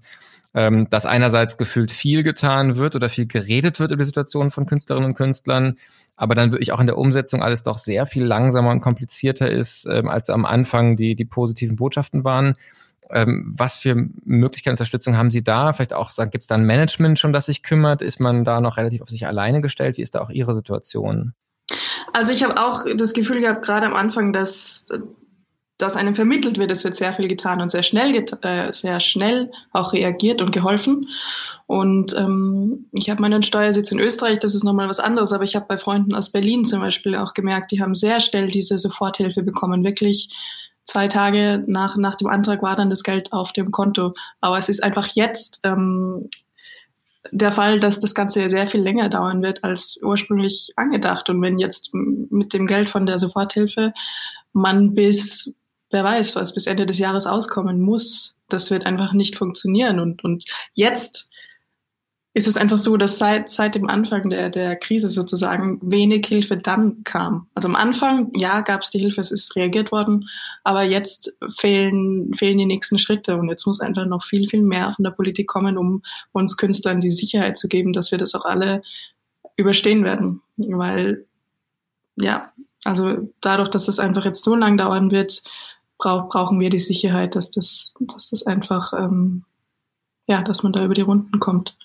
ähm, 0.54 0.88
dass 0.90 1.06
einerseits 1.06 1.58
gefühlt 1.58 1.92
viel 1.92 2.24
getan 2.24 2.78
wird 2.78 2.96
oder 2.96 3.10
viel 3.10 3.26
geredet 3.26 3.82
wird 3.82 3.92
über 3.92 4.04
die 4.04 4.08
Situation 4.08 4.52
von 4.52 4.66
Künstlerinnen 4.66 5.10
und 5.10 5.16
Künstlern, 5.16 5.78
aber 6.16 6.34
dann 6.34 6.52
wirklich 6.52 6.72
auch 6.72 6.80
in 6.80 6.88
der 6.88 6.98
Umsetzung 6.98 7.44
alles 7.44 7.64
doch 7.64 7.78
sehr 7.78 8.06
viel 8.06 8.24
langsamer 8.24 8.72
und 8.72 8.80
komplizierter 8.80 9.50
ist, 9.50 9.86
ähm, 9.92 10.08
als 10.08 10.30
am 10.30 10.46
Anfang 10.46 10.96
die, 10.96 11.16
die 11.16 11.26
positiven 11.26 11.76
Botschaften 11.76 12.24
waren. 12.24 12.56
Ähm, 13.10 13.54
was 13.58 13.78
für 13.78 13.96
Möglichkeiten 14.24 14.76
Unterstützung 14.76 15.18
haben 15.18 15.30
Sie 15.30 15.44
da? 15.44 15.74
Vielleicht 15.74 15.94
auch, 15.94 16.10
gibt 16.16 16.44
es 16.44 16.48
da 16.48 16.56
ein 16.56 16.66
Management 16.66 17.20
schon, 17.20 17.34
das 17.34 17.48
sich 17.48 17.64
kümmert? 17.64 18.02
Ist 18.02 18.22
man 18.22 18.46
da 18.46 18.62
noch 18.62 18.78
relativ 18.78 19.02
auf 19.02 19.10
sich 19.10 19.28
alleine 19.28 19.60
gestellt? 19.60 19.98
Wie 19.98 20.02
ist 20.02 20.16
da 20.16 20.22
auch 20.22 20.30
Ihre 20.30 20.54
Situation? 20.54 21.34
Also 22.14 22.32
ich 22.32 22.44
habe 22.44 22.58
auch 22.58 22.86
das 22.96 23.14
Gefühl 23.14 23.42
gehabt, 23.42 23.66
gerade 23.66 23.86
am 23.86 23.94
Anfang, 23.94 24.32
dass, 24.34 24.86
dass 25.78 25.96
einem 25.96 26.16
vermittelt 26.16 26.58
wird, 26.58 26.72
es 26.72 26.84
wird 26.84 26.96
sehr 26.96 27.14
viel 27.14 27.28
getan 27.28 27.62
und 27.62 27.72
sehr 27.72 27.84
schnell, 27.84 28.16
äh, 28.42 28.72
sehr 28.72 29.00
schnell 29.00 29.52
auch 29.72 29.94
reagiert 29.94 30.42
und 30.42 30.52
geholfen. 30.52 31.10
Und 31.68 32.16
ähm, 32.16 32.88
ich 32.94 33.10
habe 33.10 33.22
meinen 33.22 33.44
Steuersitz 33.44 33.92
in 33.92 34.00
Österreich, 34.00 34.40
das 34.40 34.56
ist 34.56 34.64
nochmal 34.64 34.88
was 34.88 35.00
anderes, 35.00 35.34
aber 35.34 35.44
ich 35.44 35.56
habe 35.56 35.66
bei 35.68 35.78
Freunden 35.78 36.16
aus 36.16 36.32
Berlin 36.32 36.66
zum 36.66 36.80
Beispiel 36.80 37.16
auch 37.16 37.34
gemerkt, 37.34 37.72
die 37.72 37.82
haben 37.82 37.96
sehr 37.96 38.22
schnell 38.22 38.48
diese 38.48 38.78
Soforthilfe 38.78 39.44
bekommen, 39.44 39.84
wirklich 39.84 40.30
zwei 40.86 41.08
Tage 41.08 41.64
nach, 41.68 41.98
nach 41.98 42.16
dem 42.16 42.28
Antrag 42.28 42.62
war 42.62 42.76
dann 42.76 42.90
das 42.90 43.04
Geld 43.04 43.34
auf 43.34 43.52
dem 43.52 43.72
Konto. 43.72 44.14
Aber 44.40 44.58
es 44.58 44.70
ist 44.70 44.84
einfach 44.84 45.08
jetzt 45.08 45.60
ähm, 45.64 46.30
der 47.36 47.52
Fall, 47.52 47.82
dass 47.82 48.00
das 48.00 48.16
Ganze 48.16 48.48
sehr 48.48 48.66
viel 48.66 48.82
länger 48.82 49.10
dauern 49.10 49.42
wird 49.42 49.64
als 49.64 50.00
ursprünglich 50.02 50.72
angedacht. 50.78 51.30
Und 51.30 51.42
wenn 51.42 51.60
jetzt 51.60 51.94
mit 51.94 52.54
dem 52.54 52.66
Geld 52.66 52.90
von 52.90 53.06
der 53.06 53.20
Soforthilfe 53.20 53.92
man 54.54 54.94
bis, 54.94 55.52
wer 55.92 56.06
weiß 56.06 56.38
was, 56.38 56.54
bis 56.54 56.66
Ende 56.66 56.86
des 56.86 56.98
Jahres 56.98 57.28
auskommen 57.28 57.82
muss, 57.82 58.38
das 58.48 58.72
wird 58.72 58.86
einfach 58.86 59.12
nicht 59.12 59.36
funktionieren. 59.36 60.00
Und, 60.00 60.24
und 60.24 60.46
jetzt 60.74 61.30
ist 62.36 62.48
es 62.48 62.58
einfach 62.58 62.78
so, 62.78 62.98
dass 62.98 63.18
seit, 63.18 63.50
seit 63.50 63.76
dem 63.76 63.90
Anfang 63.90 64.30
der, 64.30 64.50
der 64.50 64.76
Krise 64.76 65.08
sozusagen 65.08 65.80
wenig 65.82 66.28
Hilfe 66.28 66.58
dann 66.58 67.02
kam. 67.06 67.48
Also 67.56 67.70
am 67.70 67.78
Anfang, 67.78 68.30
ja, 68.36 68.60
gab 68.60 68.82
es 68.82 68.90
die 68.90 69.00
Hilfe, 69.00 69.22
es 69.22 69.32
ist 69.32 69.56
reagiert 69.56 69.94
worden, 69.94 70.28
aber 70.66 70.84
jetzt 70.84 71.38
fehlen, 71.56 72.34
fehlen 72.34 72.58
die 72.58 72.66
nächsten 72.66 72.98
Schritte 72.98 73.38
und 73.38 73.48
jetzt 73.48 73.66
muss 73.66 73.80
einfach 73.80 74.06
noch 74.06 74.22
viel, 74.22 74.50
viel 74.50 74.64
mehr 74.64 74.92
von 74.94 75.04
der 75.04 75.12
Politik 75.12 75.48
kommen, 75.48 75.78
um 75.78 76.04
uns 76.34 76.58
Künstlern 76.58 77.00
die 77.00 77.10
Sicherheit 77.10 77.58
zu 77.58 77.70
geben, 77.70 77.94
dass 77.94 78.12
wir 78.12 78.18
das 78.18 78.36
auch 78.36 78.44
alle 78.44 78.82
überstehen 79.56 80.04
werden. 80.04 80.42
Weil, 80.58 81.26
ja, 82.18 82.52
also 82.84 83.30
dadurch, 83.40 83.70
dass 83.70 83.86
das 83.86 83.98
einfach 83.98 84.26
jetzt 84.26 84.44
so 84.44 84.56
lang 84.56 84.76
dauern 84.76 85.10
wird, 85.12 85.42
brauch, 85.98 86.28
brauchen 86.28 86.60
wir 86.60 86.70
die 86.70 86.80
Sicherheit, 86.80 87.38
dass 87.38 87.50
das, 87.50 87.94
dass 88.02 88.32
das 88.32 88.46
einfach, 88.46 88.92
ähm, 88.92 89.46
ja, 90.28 90.44
dass 90.44 90.64
man 90.64 90.74
da 90.74 90.84
über 90.84 90.96
die 90.96 91.02
Runden 91.02 91.40
kommt. 91.40 91.78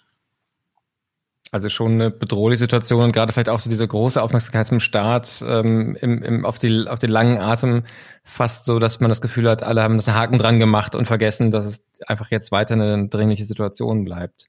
Also 1.52 1.68
schon 1.68 1.92
eine 1.92 2.10
bedrohliche 2.10 2.60
Situation 2.60 3.02
und 3.02 3.12
gerade 3.12 3.32
vielleicht 3.32 3.48
auch 3.48 3.58
so 3.58 3.68
diese 3.68 3.86
große 3.86 4.22
Aufmerksamkeit 4.22 4.68
zum 4.68 4.78
Staat 4.78 5.44
ähm, 5.44 5.96
im, 6.00 6.22
im, 6.22 6.46
auf, 6.46 6.58
die, 6.58 6.86
auf 6.86 7.00
den 7.00 7.10
langen 7.10 7.38
Atem 7.38 7.82
fast 8.22 8.66
so, 8.66 8.78
dass 8.78 9.00
man 9.00 9.08
das 9.08 9.20
Gefühl 9.20 9.48
hat, 9.48 9.62
alle 9.64 9.82
haben 9.82 9.96
das 9.96 10.06
Haken 10.08 10.38
dran 10.38 10.60
gemacht 10.60 10.94
und 10.94 11.06
vergessen, 11.06 11.50
dass 11.50 11.66
es 11.66 11.82
einfach 12.06 12.30
jetzt 12.30 12.52
weiter 12.52 12.74
eine 12.74 13.08
dringliche 13.08 13.44
Situation 13.44 14.04
bleibt. 14.04 14.46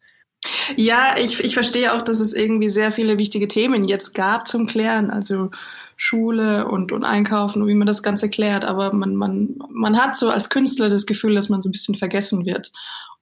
Ja, 0.76 1.16
ich, 1.18 1.44
ich 1.44 1.54
verstehe 1.54 1.94
auch, 1.94 2.02
dass 2.02 2.20
es 2.20 2.34
irgendwie 2.34 2.70
sehr 2.70 2.92
viele 2.92 3.20
wichtige 3.20 3.48
Themen 3.48 3.88
jetzt 3.88 4.14
gab 4.14 4.48
zum 4.48 4.66
Klären, 4.66 5.12
also 5.12 5.52
Schule 5.96 6.68
und, 6.68 6.92
und 6.92 7.04
Einkaufen, 7.04 7.68
wie 7.68 7.76
man 7.76 7.86
das 7.86 8.02
Ganze 8.02 8.30
klärt. 8.30 8.66
Aber 8.66 8.94
man, 8.94 9.16
man, 9.16 9.60
man 9.70 9.98
hat 9.98 10.18
so 10.18 10.30
als 10.30 10.50
Künstler 10.50 10.90
das 10.90 11.06
Gefühl, 11.06 11.36
dass 11.36 11.50
man 11.50 11.62
so 11.62 11.70
ein 11.70 11.72
bisschen 11.72 11.96
vergessen 11.96 12.46
wird. 12.46 12.72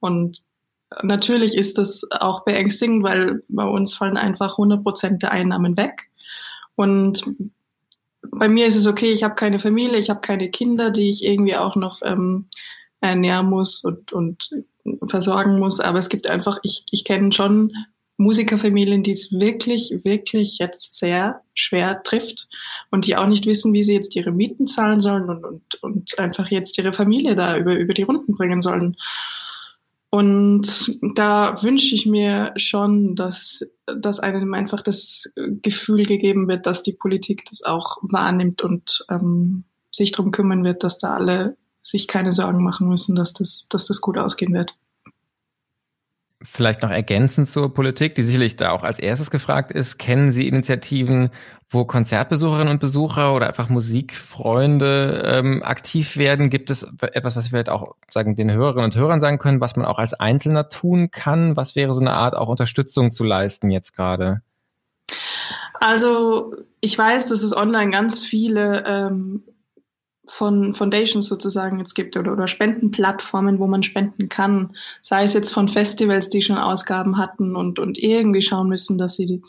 Und 0.00 0.38
natürlich 1.02 1.56
ist 1.56 1.78
das 1.78 2.06
auch 2.10 2.44
beängstigend, 2.44 3.02
weil 3.02 3.42
bei 3.48 3.64
uns 3.64 3.94
fallen 3.94 4.16
einfach 4.16 4.52
100 4.52 4.82
Prozent 4.82 5.22
der 5.22 5.32
Einnahmen 5.32 5.76
weg. 5.76 6.10
Und 6.74 7.24
bei 8.30 8.48
mir 8.48 8.66
ist 8.66 8.76
es 8.76 8.86
okay, 8.86 9.12
ich 9.12 9.22
habe 9.22 9.34
keine 9.34 9.58
Familie, 9.58 9.98
ich 9.98 10.10
habe 10.10 10.20
keine 10.20 10.50
Kinder, 10.50 10.90
die 10.90 11.08
ich 11.08 11.24
irgendwie 11.24 11.56
auch 11.56 11.76
noch 11.76 12.00
ähm, 12.04 12.46
ernähren 13.00 13.48
muss 13.48 13.82
und, 13.82 14.12
und 14.12 14.50
versorgen 15.06 15.58
muss. 15.58 15.80
Aber 15.80 15.98
es 15.98 16.08
gibt 16.08 16.28
einfach, 16.28 16.58
ich, 16.62 16.84
ich 16.90 17.04
kenne 17.04 17.32
schon 17.32 17.72
Musikerfamilien, 18.16 19.02
die 19.02 19.12
es 19.12 19.32
wirklich, 19.32 20.00
wirklich 20.04 20.58
jetzt 20.58 20.98
sehr 20.98 21.40
schwer 21.54 22.02
trifft 22.02 22.48
und 22.90 23.06
die 23.06 23.16
auch 23.16 23.26
nicht 23.26 23.46
wissen, 23.46 23.72
wie 23.72 23.82
sie 23.82 23.94
jetzt 23.94 24.14
ihre 24.14 24.32
Mieten 24.32 24.66
zahlen 24.66 25.00
sollen 25.00 25.30
und, 25.30 25.44
und, 25.44 25.82
und 25.82 26.18
einfach 26.18 26.50
jetzt 26.50 26.76
ihre 26.76 26.92
Familie 26.92 27.34
da 27.34 27.56
über, 27.56 27.74
über 27.76 27.94
die 27.94 28.02
Runden 28.02 28.36
bringen 28.36 28.60
sollen. 28.60 28.96
Und 30.10 30.98
da 31.14 31.62
wünsche 31.62 31.94
ich 31.94 32.04
mir 32.04 32.52
schon, 32.56 33.14
dass, 33.14 33.64
dass 33.86 34.18
einem 34.18 34.54
einfach 34.54 34.82
das 34.82 35.32
Gefühl 35.62 36.04
gegeben 36.04 36.48
wird, 36.48 36.66
dass 36.66 36.82
die 36.82 36.94
Politik 36.94 37.44
das 37.48 37.62
auch 37.62 37.98
wahrnimmt 38.02 38.62
und 38.62 39.04
ähm, 39.08 39.64
sich 39.92 40.10
darum 40.10 40.32
kümmern 40.32 40.64
wird, 40.64 40.82
dass 40.82 40.98
da 40.98 41.14
alle 41.14 41.56
sich 41.80 42.08
keine 42.08 42.32
Sorgen 42.32 42.62
machen 42.62 42.88
müssen, 42.88 43.14
dass 43.14 43.32
das, 43.32 43.66
dass 43.68 43.86
das 43.86 44.00
gut 44.00 44.18
ausgehen 44.18 44.52
wird. 44.52 44.76
Vielleicht 46.42 46.80
noch 46.80 46.90
ergänzend 46.90 47.48
zur 47.48 47.74
Politik, 47.74 48.14
die 48.14 48.22
sicherlich 48.22 48.56
da 48.56 48.70
auch 48.70 48.82
als 48.82 48.98
erstes 48.98 49.30
gefragt 49.30 49.70
ist. 49.70 49.98
Kennen 49.98 50.32
Sie 50.32 50.48
Initiativen, 50.48 51.30
wo 51.68 51.84
Konzertbesucherinnen 51.84 52.72
und 52.72 52.80
Besucher 52.80 53.34
oder 53.34 53.46
einfach 53.46 53.68
Musikfreunde 53.68 55.22
ähm, 55.26 55.62
aktiv 55.62 56.16
werden? 56.16 56.48
Gibt 56.48 56.70
es 56.70 56.90
etwas, 57.00 57.36
was 57.36 57.44
Sie 57.44 57.50
vielleicht 57.50 57.68
auch 57.68 57.94
sagen, 58.10 58.36
den 58.36 58.50
Hörerinnen 58.50 58.86
und 58.86 58.96
Hörern 58.96 59.20
sagen 59.20 59.38
können, 59.38 59.60
was 59.60 59.76
man 59.76 59.84
auch 59.84 59.98
als 59.98 60.14
Einzelner 60.14 60.70
tun 60.70 61.10
kann? 61.10 61.56
Was 61.56 61.76
wäre 61.76 61.92
so 61.92 62.00
eine 62.00 62.12
Art 62.12 62.34
auch 62.34 62.48
Unterstützung 62.48 63.12
zu 63.12 63.22
leisten 63.22 63.70
jetzt 63.70 63.94
gerade? 63.94 64.40
Also 65.74 66.54
ich 66.80 66.96
weiß, 66.96 67.26
dass 67.26 67.42
es 67.42 67.56
online 67.56 67.90
ganz 67.90 68.22
viele 68.22 68.84
ähm, 68.86 69.42
von 70.30 70.74
Foundations 70.74 71.26
sozusagen 71.26 71.78
jetzt 71.78 71.94
gibt 71.94 72.16
oder, 72.16 72.32
oder 72.32 72.46
Spendenplattformen, 72.46 73.58
wo 73.58 73.66
man 73.66 73.82
spenden 73.82 74.28
kann, 74.28 74.76
sei 75.02 75.24
es 75.24 75.34
jetzt 75.34 75.50
von 75.50 75.68
Festivals, 75.68 76.28
die 76.28 76.40
schon 76.40 76.56
Ausgaben 76.56 77.18
hatten 77.18 77.56
und, 77.56 77.80
und 77.80 77.98
irgendwie 77.98 78.40
schauen 78.40 78.68
müssen, 78.68 78.96
dass 78.96 79.16
sie 79.16 79.26
die, 79.26 79.42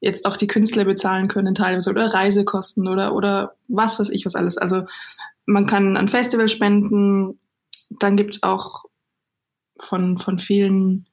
jetzt 0.00 0.26
auch 0.26 0.36
die 0.36 0.46
Künstler 0.46 0.84
bezahlen 0.84 1.26
können 1.26 1.54
teilweise 1.54 1.90
oder 1.90 2.12
Reisekosten 2.12 2.86
oder, 2.86 3.14
oder 3.14 3.54
was 3.68 3.98
weiß 3.98 4.10
ich 4.10 4.26
was 4.26 4.34
alles. 4.34 4.58
Also 4.58 4.84
man 5.46 5.64
kann 5.64 5.96
an 5.96 6.08
Festival 6.08 6.48
spenden, 6.48 7.40
dann 7.88 8.16
gibt's 8.16 8.42
auch 8.42 8.84
von, 9.78 10.18
von 10.18 10.38
vielen 10.38 11.06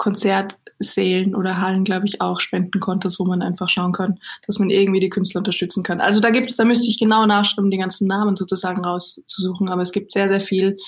Konzertsälen 0.00 1.34
oder 1.34 1.60
Hallen, 1.60 1.84
glaube 1.84 2.06
ich, 2.06 2.22
auch 2.22 2.40
Spendenkontos, 2.40 3.20
wo 3.20 3.26
man 3.26 3.42
einfach 3.42 3.68
schauen 3.68 3.92
kann, 3.92 4.18
dass 4.46 4.58
man 4.58 4.70
irgendwie 4.70 4.98
die 4.98 5.10
Künstler 5.10 5.40
unterstützen 5.40 5.82
kann. 5.82 6.00
Also 6.00 6.20
da 6.20 6.30
gibt's, 6.30 6.56
da 6.56 6.64
müsste 6.64 6.88
ich 6.88 6.98
genau 6.98 7.26
nachschauen, 7.26 7.70
die 7.70 7.76
ganzen 7.76 8.08
Namen 8.08 8.34
sozusagen 8.34 8.82
rauszusuchen, 8.82 9.68
aber 9.68 9.82
es 9.82 9.92
gibt 9.92 10.12
sehr, 10.12 10.30
sehr 10.30 10.40
viel. 10.40 10.78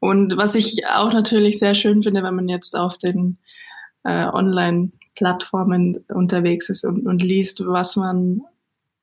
Und 0.00 0.36
was 0.36 0.54
ich 0.54 0.86
auch 0.86 1.10
natürlich 1.14 1.58
sehr 1.58 1.74
schön 1.74 2.02
finde, 2.02 2.22
wenn 2.22 2.34
man 2.34 2.46
jetzt 2.50 2.76
auf 2.76 2.98
den 2.98 3.38
äh, 4.04 4.26
Online-Plattformen 4.26 6.04
unterwegs 6.08 6.68
ist 6.68 6.84
und, 6.84 7.06
und 7.06 7.22
liest, 7.22 7.66
was 7.66 7.96
man 7.96 8.42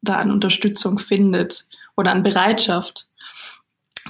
da 0.03 0.17
an 0.17 0.29
Unterstützung 0.29 0.99
findet 0.99 1.65
oder 1.97 2.11
an 2.11 2.21
Bereitschaft 2.21 3.09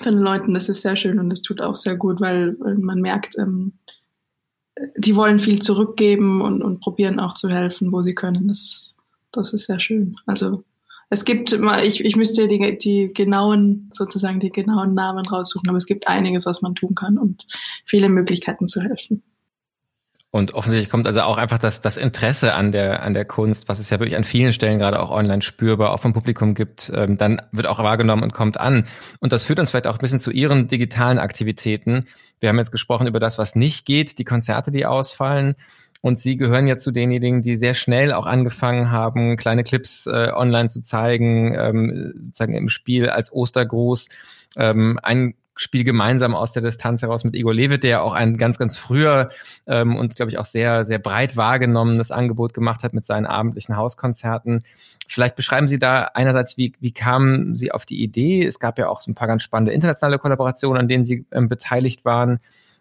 von 0.01 0.15
den 0.15 0.21
Leuten, 0.21 0.53
das 0.53 0.67
ist 0.67 0.81
sehr 0.81 0.97
schön 0.97 1.17
und 1.17 1.29
das 1.29 1.41
tut 1.41 1.61
auch 1.61 1.75
sehr 1.75 1.95
gut, 1.95 2.19
weil, 2.19 2.57
weil 2.59 2.75
man 2.75 2.99
merkt, 2.99 3.37
ähm, 3.39 3.79
die 4.97 5.15
wollen 5.15 5.39
viel 5.39 5.61
zurückgeben 5.61 6.41
und, 6.41 6.61
und 6.61 6.79
probieren 6.79 7.19
auch 7.19 7.33
zu 7.33 7.49
helfen, 7.49 7.91
wo 7.91 8.01
sie 8.01 8.15
können. 8.15 8.47
Das, 8.47 8.95
das 9.31 9.53
ist 9.53 9.65
sehr 9.67 9.79
schön. 9.79 10.15
Also 10.25 10.63
es 11.09 11.23
gibt 11.23 11.57
ich, 11.83 12.03
ich 12.03 12.15
müsste 12.15 12.47
die, 12.47 12.77
die 12.77 13.13
genauen, 13.13 13.89
sozusagen 13.91 14.39
die 14.39 14.49
genauen 14.49 14.93
Namen 14.93 15.25
raussuchen, 15.25 15.69
aber 15.69 15.77
es 15.77 15.85
gibt 15.85 16.07
einiges, 16.07 16.45
was 16.45 16.61
man 16.61 16.75
tun 16.75 16.95
kann 16.95 17.17
und 17.17 17.45
viele 17.85 18.09
Möglichkeiten 18.09 18.67
zu 18.67 18.81
helfen. 18.81 19.23
Und 20.35 20.53
offensichtlich 20.53 20.89
kommt 20.89 21.07
also 21.07 21.21
auch 21.21 21.37
einfach 21.37 21.59
das, 21.59 21.79
das 21.79 21.95
Interesse 21.95 22.55
an 22.55 22.73
der, 22.73 23.03
an 23.03 23.13
der 23.13 23.23
Kunst, 23.23 23.69
was 23.69 23.79
es 23.79 23.89
ja 23.89 24.01
wirklich 24.01 24.17
an 24.17 24.25
vielen 24.25 24.51
Stellen 24.51 24.79
gerade 24.79 24.99
auch 24.99 25.09
online 25.09 25.41
spürbar, 25.41 25.93
auch 25.93 26.01
vom 26.01 26.11
Publikum 26.11 26.55
gibt, 26.55 26.91
ähm, 26.93 27.15
dann 27.15 27.41
wird 27.53 27.67
auch 27.67 27.79
wahrgenommen 27.79 28.21
und 28.21 28.33
kommt 28.33 28.59
an. 28.59 28.85
Und 29.21 29.31
das 29.31 29.45
führt 29.45 29.59
uns 29.59 29.69
vielleicht 29.69 29.87
auch 29.87 29.93
ein 29.93 30.01
bisschen 30.01 30.19
zu 30.19 30.31
Ihren 30.31 30.67
digitalen 30.67 31.19
Aktivitäten. 31.19 32.07
Wir 32.41 32.49
haben 32.49 32.57
jetzt 32.57 32.73
gesprochen 32.73 33.07
über 33.07 33.21
das, 33.21 33.37
was 33.37 33.55
nicht 33.55 33.85
geht, 33.85 34.19
die 34.19 34.25
Konzerte, 34.25 34.71
die 34.71 34.85
ausfallen. 34.85 35.55
Und 36.01 36.19
Sie 36.19 36.35
gehören 36.35 36.67
ja 36.67 36.75
zu 36.75 36.91
denjenigen, 36.91 37.41
die 37.41 37.55
sehr 37.55 37.73
schnell 37.73 38.11
auch 38.11 38.25
angefangen 38.25 38.91
haben, 38.91 39.37
kleine 39.37 39.63
Clips 39.63 40.05
äh, 40.05 40.31
online 40.35 40.67
zu 40.67 40.81
zeigen, 40.81 41.55
ähm, 41.57 42.13
sozusagen 42.19 42.55
im 42.55 42.67
Spiel 42.67 43.07
als 43.09 43.31
Ostergruß. 43.31 44.09
Ähm, 44.57 44.99
ein 45.01 45.35
Spiel 45.57 45.83
gemeinsam 45.83 46.35
aus 46.35 46.51
der 46.51 46.61
Distanz 46.61 47.01
heraus 47.01 47.23
mit 47.23 47.35
Igor 47.35 47.53
Levit, 47.53 47.83
der 47.83 47.89
ja 47.89 48.01
auch 48.01 48.13
ein 48.13 48.35
ganz, 48.35 48.57
ganz 48.57 48.77
früher 48.77 49.29
ähm, 49.67 49.95
und, 49.95 50.15
glaube 50.15 50.29
ich, 50.29 50.37
auch 50.37 50.45
sehr, 50.45 50.83
sehr 50.83 50.99
breit 50.99 51.37
wahrgenommenes 51.37 52.11
Angebot 52.11 52.53
gemacht 52.53 52.83
hat 52.83 52.93
mit 52.93 53.05
seinen 53.05 53.25
abendlichen 53.25 53.77
Hauskonzerten. 53.77 54.63
Vielleicht 55.07 55.35
beschreiben 55.35 55.67
Sie 55.67 55.79
da 55.79 56.09
einerseits, 56.13 56.57
wie, 56.57 56.73
wie 56.79 56.91
kamen 56.91 57.55
Sie 57.55 57.71
auf 57.71 57.85
die 57.85 58.03
Idee? 58.03 58.45
Es 58.45 58.59
gab 58.59 58.77
ja 58.77 58.89
auch 58.89 58.99
so 58.99 59.11
ein 59.11 59.15
paar 59.15 59.27
ganz 59.27 59.43
spannende 59.43 59.71
internationale 59.71 60.19
Kollaborationen, 60.19 60.79
an 60.79 60.87
denen 60.87 61.05
Sie 61.05 61.25
ähm, 61.31 61.47
beteiligt 61.47 62.03
waren. 62.03 62.39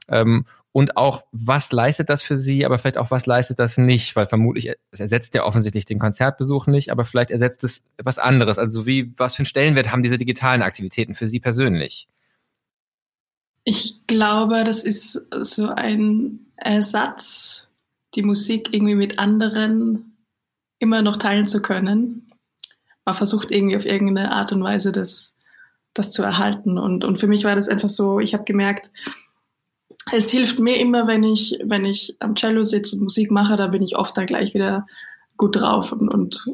Ähm, 0.08 0.44
und 0.72 0.96
auch, 0.96 1.24
was 1.30 1.70
leistet 1.70 2.08
das 2.08 2.22
für 2.22 2.36
Sie, 2.36 2.66
aber 2.66 2.78
vielleicht 2.78 2.98
auch, 2.98 3.12
was 3.12 3.26
leistet 3.26 3.60
das 3.60 3.78
nicht? 3.78 4.16
Weil 4.16 4.26
vermutlich, 4.26 4.72
es 4.90 4.98
ersetzt 4.98 5.34
ja 5.36 5.44
offensichtlich 5.44 5.84
den 5.84 6.00
Konzertbesuch 6.00 6.66
nicht, 6.66 6.90
aber 6.90 7.04
vielleicht 7.04 7.30
ersetzt 7.30 7.62
es 7.62 7.84
etwas 7.96 8.18
anderes. 8.18 8.58
Also 8.58 8.84
wie, 8.84 9.12
was 9.16 9.36
für 9.36 9.40
einen 9.40 9.46
Stellenwert 9.46 9.92
haben 9.92 10.02
diese 10.02 10.18
digitalen 10.18 10.62
Aktivitäten 10.62 11.14
für 11.14 11.28
Sie 11.28 11.38
persönlich? 11.38 12.08
Ich 13.64 14.06
glaube, 14.06 14.62
das 14.64 14.82
ist 14.82 15.20
so 15.42 15.68
ein 15.68 16.46
Ersatz, 16.56 17.68
die 18.14 18.22
Musik 18.22 18.68
irgendwie 18.72 18.94
mit 18.94 19.18
anderen 19.18 20.18
immer 20.78 21.02
noch 21.02 21.16
teilen 21.16 21.46
zu 21.46 21.62
können. 21.62 22.30
Man 23.04 23.14
versucht 23.14 23.50
irgendwie 23.50 23.76
auf 23.76 23.86
irgendeine 23.86 24.32
Art 24.32 24.52
und 24.52 24.62
Weise 24.62 24.92
das, 24.92 25.36
das 25.94 26.10
zu 26.10 26.22
erhalten. 26.22 26.78
Und, 26.78 27.04
und 27.04 27.18
für 27.18 27.26
mich 27.26 27.44
war 27.44 27.56
das 27.56 27.68
einfach 27.68 27.88
so, 27.88 28.20
ich 28.20 28.34
habe 28.34 28.44
gemerkt, 28.44 28.90
es 30.12 30.30
hilft 30.30 30.58
mir 30.58 30.78
immer, 30.78 31.06
wenn 31.06 31.22
ich, 31.22 31.58
wenn 31.64 31.84
ich 31.84 32.16
am 32.20 32.34
Cello 32.34 32.62
sitze 32.62 32.96
und 32.96 33.02
Musik 33.02 33.30
mache, 33.30 33.56
da 33.56 33.68
bin 33.68 33.82
ich 33.82 33.96
oft 33.96 34.16
dann 34.16 34.26
gleich 34.26 34.54
wieder 34.54 34.86
gut 35.36 35.56
drauf 35.56 35.92
und, 35.92 36.08
und 36.08 36.44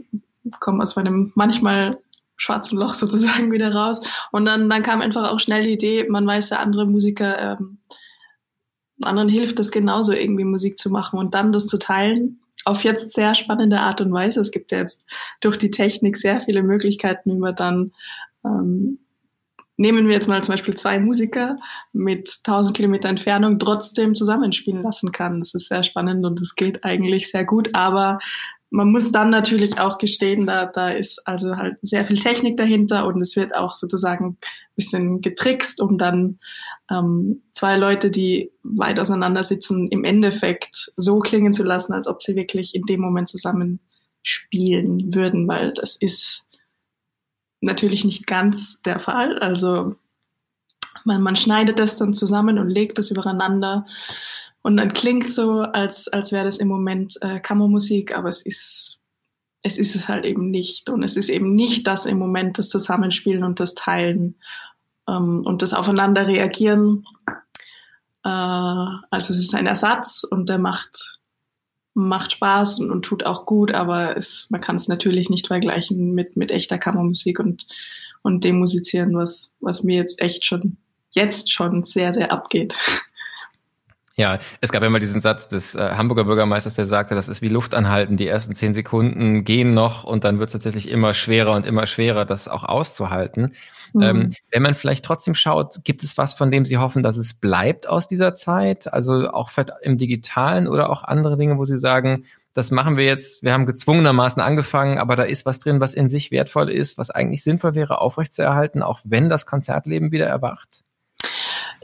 komme 0.61 0.83
aus 0.83 0.97
meinem 0.97 1.33
manchmal 1.35 1.99
schwarzen 2.41 2.79
Loch 2.79 2.95
sozusagen 2.95 3.53
wieder 3.53 3.73
raus. 3.73 4.01
Und 4.33 4.45
dann, 4.45 4.69
dann 4.69 4.83
kam 4.83 5.01
einfach 5.01 5.31
auch 5.31 5.41
schnell 5.41 5.65
die 5.65 5.73
Idee, 5.73 6.07
man 6.09 6.27
weiß 6.27 6.51
ja, 6.51 6.59
andere 6.59 6.87
Musiker, 6.87 7.59
ähm, 7.59 7.79
anderen 9.03 9.29
hilft 9.29 9.59
es 9.59 9.71
genauso 9.71 10.13
irgendwie 10.13 10.45
Musik 10.45 10.79
zu 10.79 10.91
machen 10.91 11.19
und 11.19 11.35
dann 11.35 11.53
das 11.53 11.67
zu 11.67 11.79
teilen 11.79 12.41
auf 12.67 12.85
jetzt 12.85 13.15
sehr 13.15 13.35
spannende 13.35 13.81
Art 13.81 14.03
und 14.03 14.13
Weise. 14.13 14.41
Es 14.41 14.51
gibt 14.51 14.73
ja 14.73 14.79
jetzt 14.79 15.07
durch 15.41 15.57
die 15.57 15.71
Technik 15.71 16.19
sehr 16.19 16.41
viele 16.41 16.63
Möglichkeiten, 16.63 17.31
wie 17.31 17.39
man 17.39 17.55
dann 17.55 17.93
ähm, 18.45 18.99
nehmen 19.79 20.07
wir 20.07 20.15
jetzt 20.15 20.29
mal 20.29 20.45
zum 20.45 20.53
Beispiel 20.53 20.75
zwei 20.75 20.99
Musiker 20.99 21.57
mit 21.95 22.31
1000 22.45 22.77
Kilometer 22.77 23.09
Entfernung 23.09 23.59
trotzdem 23.59 24.15
zusammenspielen 24.15 24.83
lassen 24.83 25.11
kann. 25.11 25.39
Das 25.39 25.55
ist 25.55 25.69
sehr 25.69 25.83
spannend 25.83 26.27
und 26.27 26.39
es 26.39 26.55
geht 26.55 26.85
eigentlich 26.85 27.31
sehr 27.31 27.45
gut, 27.45 27.71
aber 27.73 28.19
man 28.71 28.91
muss 28.91 29.11
dann 29.11 29.31
natürlich 29.31 29.79
auch 29.81 29.99
gestehen, 29.99 30.47
da, 30.47 30.65
da 30.67 30.91
ist 30.91 31.27
also 31.27 31.57
halt 31.57 31.77
sehr 31.83 32.05
viel 32.05 32.19
Technik 32.19 32.57
dahinter 32.57 33.07
und 33.07 33.21
es 33.21 33.37
wird 33.37 33.55
auch 33.55 33.77
sozusagen 33.77 34.27
ein 34.27 34.39
bisschen 34.77 35.21
getrickst, 35.21 35.81
um 35.81 35.99
dann 35.99 36.39
ähm, 36.91 37.43
zwei 37.53 37.77
Leute, 37.77 38.11
die 38.11 38.53
weit 38.63 39.01
auseinander 39.01 39.43
sitzen, 39.43 39.89
im 39.89 40.05
Endeffekt 40.05 40.93
so 40.97 41.19
klingen 41.19 41.53
zu 41.53 41.65
lassen, 41.65 41.93
als 41.93 42.07
ob 42.07 42.23
sie 42.23 42.37
wirklich 42.37 42.75
in 42.75 42.83
dem 42.83 43.01
Moment 43.01 43.29
zusammen 43.29 43.81
spielen 44.23 45.15
würden, 45.15 45.49
weil 45.49 45.73
das 45.73 45.97
ist 45.97 46.45
natürlich 47.61 48.05
nicht 48.05 48.27
ganz 48.27 48.81
der 48.83 49.01
Fall. 49.01 49.39
Also 49.39 49.97
man, 51.05 51.23
man 51.23 51.37
schneidet 51.37 51.79
das 51.79 51.97
dann 51.97 52.15
zusammen 52.15 52.59
und 52.59 52.69
legt 52.69 52.99
es 52.99 53.11
übereinander 53.11 53.87
und 54.63 54.77
dann 54.77 54.93
klingt 54.93 55.31
so, 55.31 55.61
als, 55.61 56.09
als 56.09 56.33
wäre 56.33 56.45
das 56.45 56.59
im 56.59 56.69
Moment 56.69 57.15
äh, 57.23 57.41
Kammermusik, 57.41 58.15
aber 58.15 58.29
es 58.29 58.43
ist, 58.43 59.01
es 59.63 59.79
ist 59.79 59.95
es 59.95 60.09
halt 60.09 60.25
eben 60.25 60.51
nicht. 60.51 60.91
Und 60.91 61.03
es 61.03 61.17
ist 61.17 61.31
eben 61.31 61.55
nicht 61.55 61.87
das 61.87 62.07
im 62.07 62.19
Moment 62.19 62.59
das 62.59 62.69
Zusammenspielen 62.69 63.45
und 63.45 63.61
das 63.61 63.75
Teilen 63.75 64.37
ähm, 65.09 65.43
und 65.45 65.63
das 65.63 65.73
Aufeinander 65.73 66.27
reagieren. 66.27 67.05
Äh, 68.25 68.29
also 68.29 69.33
es 69.33 69.39
ist 69.39 69.55
ein 69.55 69.67
Ersatz 69.67 70.25
und 70.29 70.51
der 70.51 70.59
macht, 70.59 71.19
macht 71.95 72.33
Spaß 72.33 72.81
und, 72.81 72.91
und 72.91 73.03
tut 73.03 73.25
auch 73.25 73.47
gut, 73.47 73.73
aber 73.73 74.17
es, 74.17 74.47
man 74.51 74.61
kann 74.61 74.77
es 74.77 74.89
natürlich 74.89 75.31
nicht 75.31 75.47
vergleichen 75.47 76.13
mit, 76.13 76.37
mit 76.37 76.51
echter 76.51 76.77
Kammermusik 76.77 77.41
und, 77.41 77.67
und 78.23 78.45
dem 78.45 78.59
Musizieren, 78.59 79.15
was, 79.17 79.55
was 79.61 79.85
mir 79.85 79.97
jetzt 79.97 80.21
echt 80.21 80.45
schon, 80.45 80.77
jetzt 81.15 81.51
schon 81.51 81.83
sehr, 81.83 82.13
sehr 82.13 82.31
abgeht. 82.31 82.77
Ja, 84.21 84.39
es 84.61 84.71
gab 84.71 84.83
ja 84.83 84.91
mal 84.91 84.99
diesen 84.99 85.23
Satz 85.23 85.49
des 85.49 85.75
äh, 85.75 85.79
Hamburger 85.79 86.25
Bürgermeisters, 86.25 86.75
der 86.75 86.85
sagte, 86.85 87.15
das 87.15 87.31
ist 87.31 87.41
wie 87.41 87.49
Luft 87.49 87.75
anhalten. 87.75 88.19
Die 88.19 88.27
ersten 88.27 88.55
zehn 88.55 88.75
Sekunden 88.75 89.45
gehen 89.45 89.73
noch 89.73 90.05
und 90.05 90.25
dann 90.25 90.39
wird 90.39 90.51
es 90.51 90.53
tatsächlich 90.53 90.91
immer 90.91 91.15
schwerer 91.15 91.55
und 91.55 91.65
immer 91.65 91.87
schwerer, 91.87 92.27
das 92.27 92.47
auch 92.47 92.65
auszuhalten. 92.65 93.55
Mhm. 93.95 94.03
Ähm, 94.03 94.31
wenn 94.51 94.63
man 94.63 94.75
vielleicht 94.75 95.07
trotzdem 95.07 95.35
schaut, 95.35 95.85
gibt 95.85 96.05
es 96.05 96.19
was, 96.19 96.35
von 96.35 96.51
dem 96.51 96.67
Sie 96.67 96.77
hoffen, 96.77 97.03
dass 97.03 97.17
es 97.17 97.33
bleibt 97.33 97.89
aus 97.89 98.09
dieser 98.09 98.35
Zeit? 98.35 98.93
Also 98.93 99.31
auch 99.31 99.51
im 99.81 99.97
Digitalen 99.97 100.69
oder 100.69 100.91
auch 100.91 101.03
andere 101.03 101.39
Dinge, 101.39 101.57
wo 101.57 101.65
Sie 101.65 101.79
sagen, 101.79 102.27
das 102.53 102.71
machen 102.71 102.99
wir 102.99 103.07
jetzt, 103.07 103.43
wir 103.43 103.55
haben 103.55 103.65
gezwungenermaßen 103.65 104.43
angefangen, 104.43 104.99
aber 104.99 105.17
da 105.17 105.23
ist 105.23 105.47
was 105.47 105.61
drin, 105.61 105.81
was 105.81 105.95
in 105.95 106.11
sich 106.11 106.31
wertvoll 106.31 106.69
ist, 106.69 106.99
was 106.99 107.09
eigentlich 107.09 107.43
sinnvoll 107.43 107.75
wäre, 107.75 108.03
aufrechtzuerhalten, 108.03 108.83
auch 108.83 109.01
wenn 109.05 109.31
das 109.31 109.47
Konzertleben 109.47 110.13
wieder 110.13 110.27
erwacht? 110.27 110.85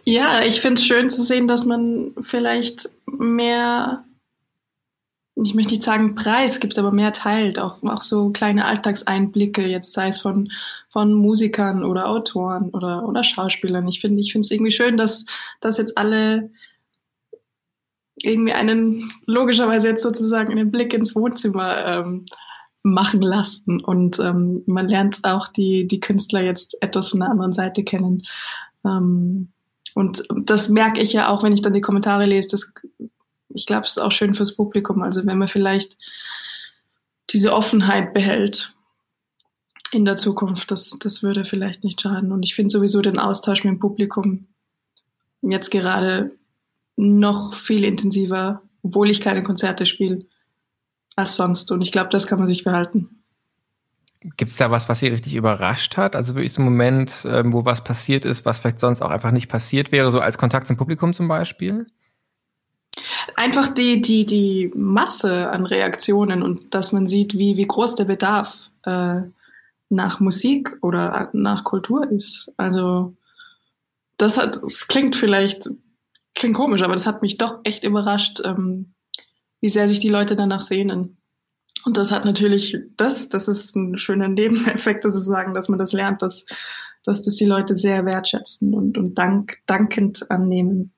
Ja, 0.09 0.42
ich 0.42 0.61
finde 0.61 0.81
es 0.81 0.87
schön 0.87 1.09
zu 1.09 1.21
sehen, 1.21 1.49
dass 1.49 1.64
man 1.64 2.14
vielleicht 2.21 2.88
mehr, 3.07 4.05
ich 5.35 5.53
möchte 5.53 5.73
nicht 5.73 5.83
sagen 5.83 6.14
Preis 6.14 6.61
gibt, 6.61 6.79
aber 6.79 6.92
mehr 6.92 7.12
teilt, 7.12 7.59
auch, 7.59 7.83
auch 7.83 8.01
so 8.01 8.31
kleine 8.31 8.66
Alltagseinblicke, 8.66 9.66
jetzt 9.66 9.92
sei 9.95 10.07
es 10.07 10.21
von, 10.21 10.49
von 10.90 11.12
Musikern 11.12 11.85
oder 11.85 12.09
Autoren 12.09 12.71
oder, 12.71 13.09
oder 13.09 13.25
Schauspielern. 13.25 13.88
Ich 13.88 14.01
finde 14.01 14.21
ich 14.21 14.31
finde 14.31 14.45
es 14.45 14.53
irgendwie 14.53 14.71
schön, 14.71 14.97
dass, 14.97 15.25
dass 15.61 15.77
jetzt 15.77 15.99
alle 15.99 16.51
irgendwie 18.23 18.53
einen, 18.53 19.12
logischerweise 19.27 19.88
jetzt 19.88 20.05
sozusagen 20.05 20.53
einen 20.53 20.71
Blick 20.71 20.95
ins 20.95 21.16
Wohnzimmer 21.16 21.85
ähm, 21.85 22.27
machen 22.85 23.23
lassen. 23.23 23.81
Und 23.81 24.21
ähm, 24.21 24.62
man 24.66 24.88
lernt 24.88 25.25
auch 25.25 25.49
die, 25.49 25.88
die 25.88 25.99
Künstler 25.99 26.42
jetzt 26.42 26.81
etwas 26.81 27.09
von 27.09 27.21
der 27.21 27.31
anderen 27.31 27.53
Seite 27.53 27.83
kennen. 27.83 28.23
Ähm, 28.85 29.53
und 29.96 30.24
das 30.30 30.68
merke 30.68 31.00
ich 31.00 31.14
ja 31.14 31.30
auch, 31.30 31.42
wenn 31.42 31.54
ich 31.54 31.62
dann 31.62 31.72
die 31.72 31.80
Kommentare 31.80 32.26
lese. 32.26 32.50
Das, 32.50 32.74
ich 33.48 33.64
glaube, 33.64 33.87
es 33.87 33.92
ist 33.92 33.98
auch 33.98 34.12
schön 34.12 34.35
fürs 34.35 34.54
Publikum. 34.54 35.00
Also 35.00 35.24
wenn 35.24 35.38
man 35.38 35.48
vielleicht 35.48 35.96
diese 37.30 37.54
Offenheit 37.54 38.12
behält 38.12 38.76
in 39.92 40.04
der 40.04 40.16
Zukunft, 40.16 40.70
das, 40.70 40.98
das 41.00 41.22
würde 41.22 41.46
vielleicht 41.46 41.82
nicht 41.82 41.98
schaden. 41.98 42.30
Und 42.30 42.42
ich 42.42 42.54
finde 42.54 42.72
sowieso 42.72 43.00
den 43.00 43.18
Austausch 43.18 43.64
mit 43.64 43.72
dem 43.72 43.78
Publikum 43.78 44.48
jetzt 45.40 45.70
gerade 45.70 46.37
noch 46.96 47.54
viel 47.54 47.82
intensiver, 47.82 48.61
obwohl 48.82 49.09
ich 49.09 49.22
keine 49.22 49.42
Konzerte 49.42 49.87
spiele, 49.87 50.26
als 51.14 51.37
sonst. 51.37 51.72
Und 51.72 51.80
ich 51.80 51.90
glaube, 51.90 52.11
das 52.11 52.26
kann 52.26 52.38
man 52.38 52.48
sich 52.48 52.64
behalten. 52.64 53.15
Gibt 54.20 54.50
es 54.50 54.57
da 54.57 54.70
was, 54.70 54.88
was 54.88 55.00
Sie 55.00 55.09
richtig 55.09 55.35
überrascht 55.35 55.96
hat? 55.96 56.16
Also 56.16 56.35
wirklich 56.35 56.52
so 56.52 56.62
ein 56.62 56.64
Moment, 56.64 57.26
ähm, 57.31 57.52
wo 57.52 57.64
was 57.64 57.85
passiert 57.85 58.24
ist, 58.24 58.44
was 58.44 58.61
vielleicht 58.61 58.81
sonst 58.81 59.02
auch 59.02 59.11
einfach 59.11 59.31
nicht 59.31 59.48
passiert 59.48 59.92
wäre, 59.92 60.11
so 60.11 60.20
als 60.20 60.38
Kontakt 60.38 60.66
zum 60.66 60.76
Publikum 60.76 61.12
zum 61.12 61.29
Beispiel? 61.29 61.87
Einfach 63.37 63.68
die, 63.68 64.00
die, 64.00 64.24
die 64.24 64.72
Masse 64.74 65.50
an 65.50 65.66
Reaktionen 65.66 66.42
und 66.42 66.74
dass 66.74 66.92
man 66.92 67.07
sieht, 67.07 67.37
wie, 67.37 67.57
wie 67.57 67.66
groß 67.66 67.94
der 67.94 68.07
Bedarf 68.07 68.70
äh, 68.85 69.20
nach 69.88 70.20
Musik 70.20 70.76
oder 70.81 71.29
nach 71.33 71.64
Kultur 71.64 72.11
ist. 72.11 72.52
Also 72.57 73.14
das 74.16 74.38
hat, 74.38 74.61
das 74.62 74.88
klingt 74.88 75.14
vielleicht, 75.14 75.70
klingt 76.35 76.57
komisch, 76.57 76.83
aber 76.83 76.94
das 76.94 77.07
hat 77.07 77.22
mich 77.22 77.37
doch 77.37 77.61
echt 77.64 77.85
überrascht, 77.85 78.40
ähm, 78.44 78.94
wie 79.61 79.68
sehr 79.68 79.88
sich 79.88 80.00
die 80.00 80.09
Leute 80.09 80.37
danach 80.37 80.61
sehnen. 80.61 81.15
Und 81.87 81.96
das 81.96 82.11
hat 82.11 82.25
natürlich, 82.25 82.77
das, 82.96 83.29
das 83.29 83.46
ist 83.46 83.77
ein 83.77 83.96
schöner 83.96 84.27
Nebeneffekt 84.27 85.05
sozusagen, 85.05 85.55
dass 85.55 85.68
man 85.68 85.79
das 85.79 85.92
lernt, 85.92 86.20
dass, 86.20 86.44
dass 87.05 87.22
das 87.22 87.37
die 87.37 87.44
Leute 87.44 87.77
sehr 87.77 88.05
wertschätzen 88.05 88.75
und, 88.75 88.99
und 88.99 89.14
dank, 89.14 89.59
dankend 89.66 90.29
annehmen. 90.29 90.92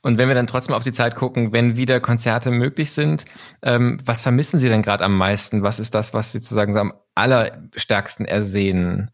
Und 0.00 0.16
wenn 0.16 0.28
wir 0.28 0.36
dann 0.36 0.46
trotzdem 0.46 0.76
auf 0.76 0.84
die 0.84 0.92
Zeit 0.92 1.16
gucken, 1.16 1.52
wenn 1.52 1.76
wieder 1.76 1.98
Konzerte 1.98 2.52
möglich 2.52 2.92
sind, 2.92 3.24
ähm, 3.62 3.98
was 4.04 4.22
vermissen 4.22 4.60
Sie 4.60 4.68
denn 4.68 4.82
gerade 4.82 5.02
am 5.02 5.18
meisten? 5.18 5.64
Was 5.64 5.80
ist 5.80 5.96
das, 5.96 6.14
was 6.14 6.30
Sie 6.30 6.38
sozusagen 6.38 6.72
so 6.72 6.78
am 6.78 6.92
allerstärksten 7.16 8.26
ersehen? 8.26 9.10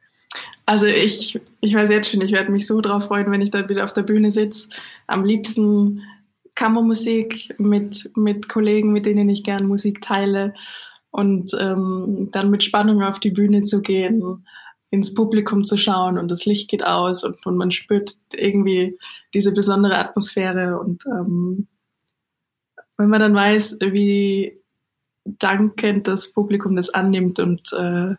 Also 0.67 0.89
ich, 0.89 1.41
ich 1.63 1.75
weiß 1.75 1.89
jetzt 1.89 2.11
schon, 2.11 2.21
ich 2.21 2.33
werde 2.33 2.53
mich 2.53 2.67
so 2.67 2.83
drauf 2.83 3.05
freuen, 3.05 3.31
wenn 3.33 3.41
ich 3.41 3.51
dann 3.51 3.71
wieder 3.71 3.85
auf 3.85 3.95
der 3.95 4.03
Bühne 4.03 4.31
sitze. 4.31 4.69
Am 5.07 5.25
liebsten 5.25 6.03
Kammermusik 6.55 7.55
mit, 7.59 8.11
mit 8.17 8.49
Kollegen, 8.49 8.93
mit 8.93 9.07
denen 9.07 9.29
ich 9.29 9.45
gern 9.45 9.67
Musik 9.67 10.01
teile 10.01 10.55
und 11.11 11.53
ähm, 11.59 12.29
dann 12.33 12.51
mit 12.51 12.63
Spannung 12.63 13.03
auf 13.03 13.19
die 13.19 13.31
Bühne 13.31 13.65
zu 13.65 13.83
gehen, 13.83 14.47
ins 14.91 15.15
Publikum 15.15 15.65
zu 15.65 15.77
schauen 15.77 16.19
und 16.19 16.31
das 16.31 16.47
Licht 16.47 16.69
geht 16.69 16.85
aus 16.85 17.23
und, 17.25 17.45
und 17.47 17.57
man 17.57 17.71
spürt 17.71 18.13
irgendwie 18.33 18.99
diese 19.35 19.53
besondere 19.53 19.99
Atmosphäre 19.99 20.81
und 20.81 21.05
ähm, 21.07 21.69
wenn 22.97 23.09
man 23.09 23.21
dann 23.21 23.35
weiß, 23.35 23.79
wie 23.81 24.61
dankend 25.25 26.09
das 26.09 26.33
Publikum 26.33 26.77
das 26.77 26.91
annimmt 26.91 27.39
und 27.39 27.73
äh, 27.73 28.15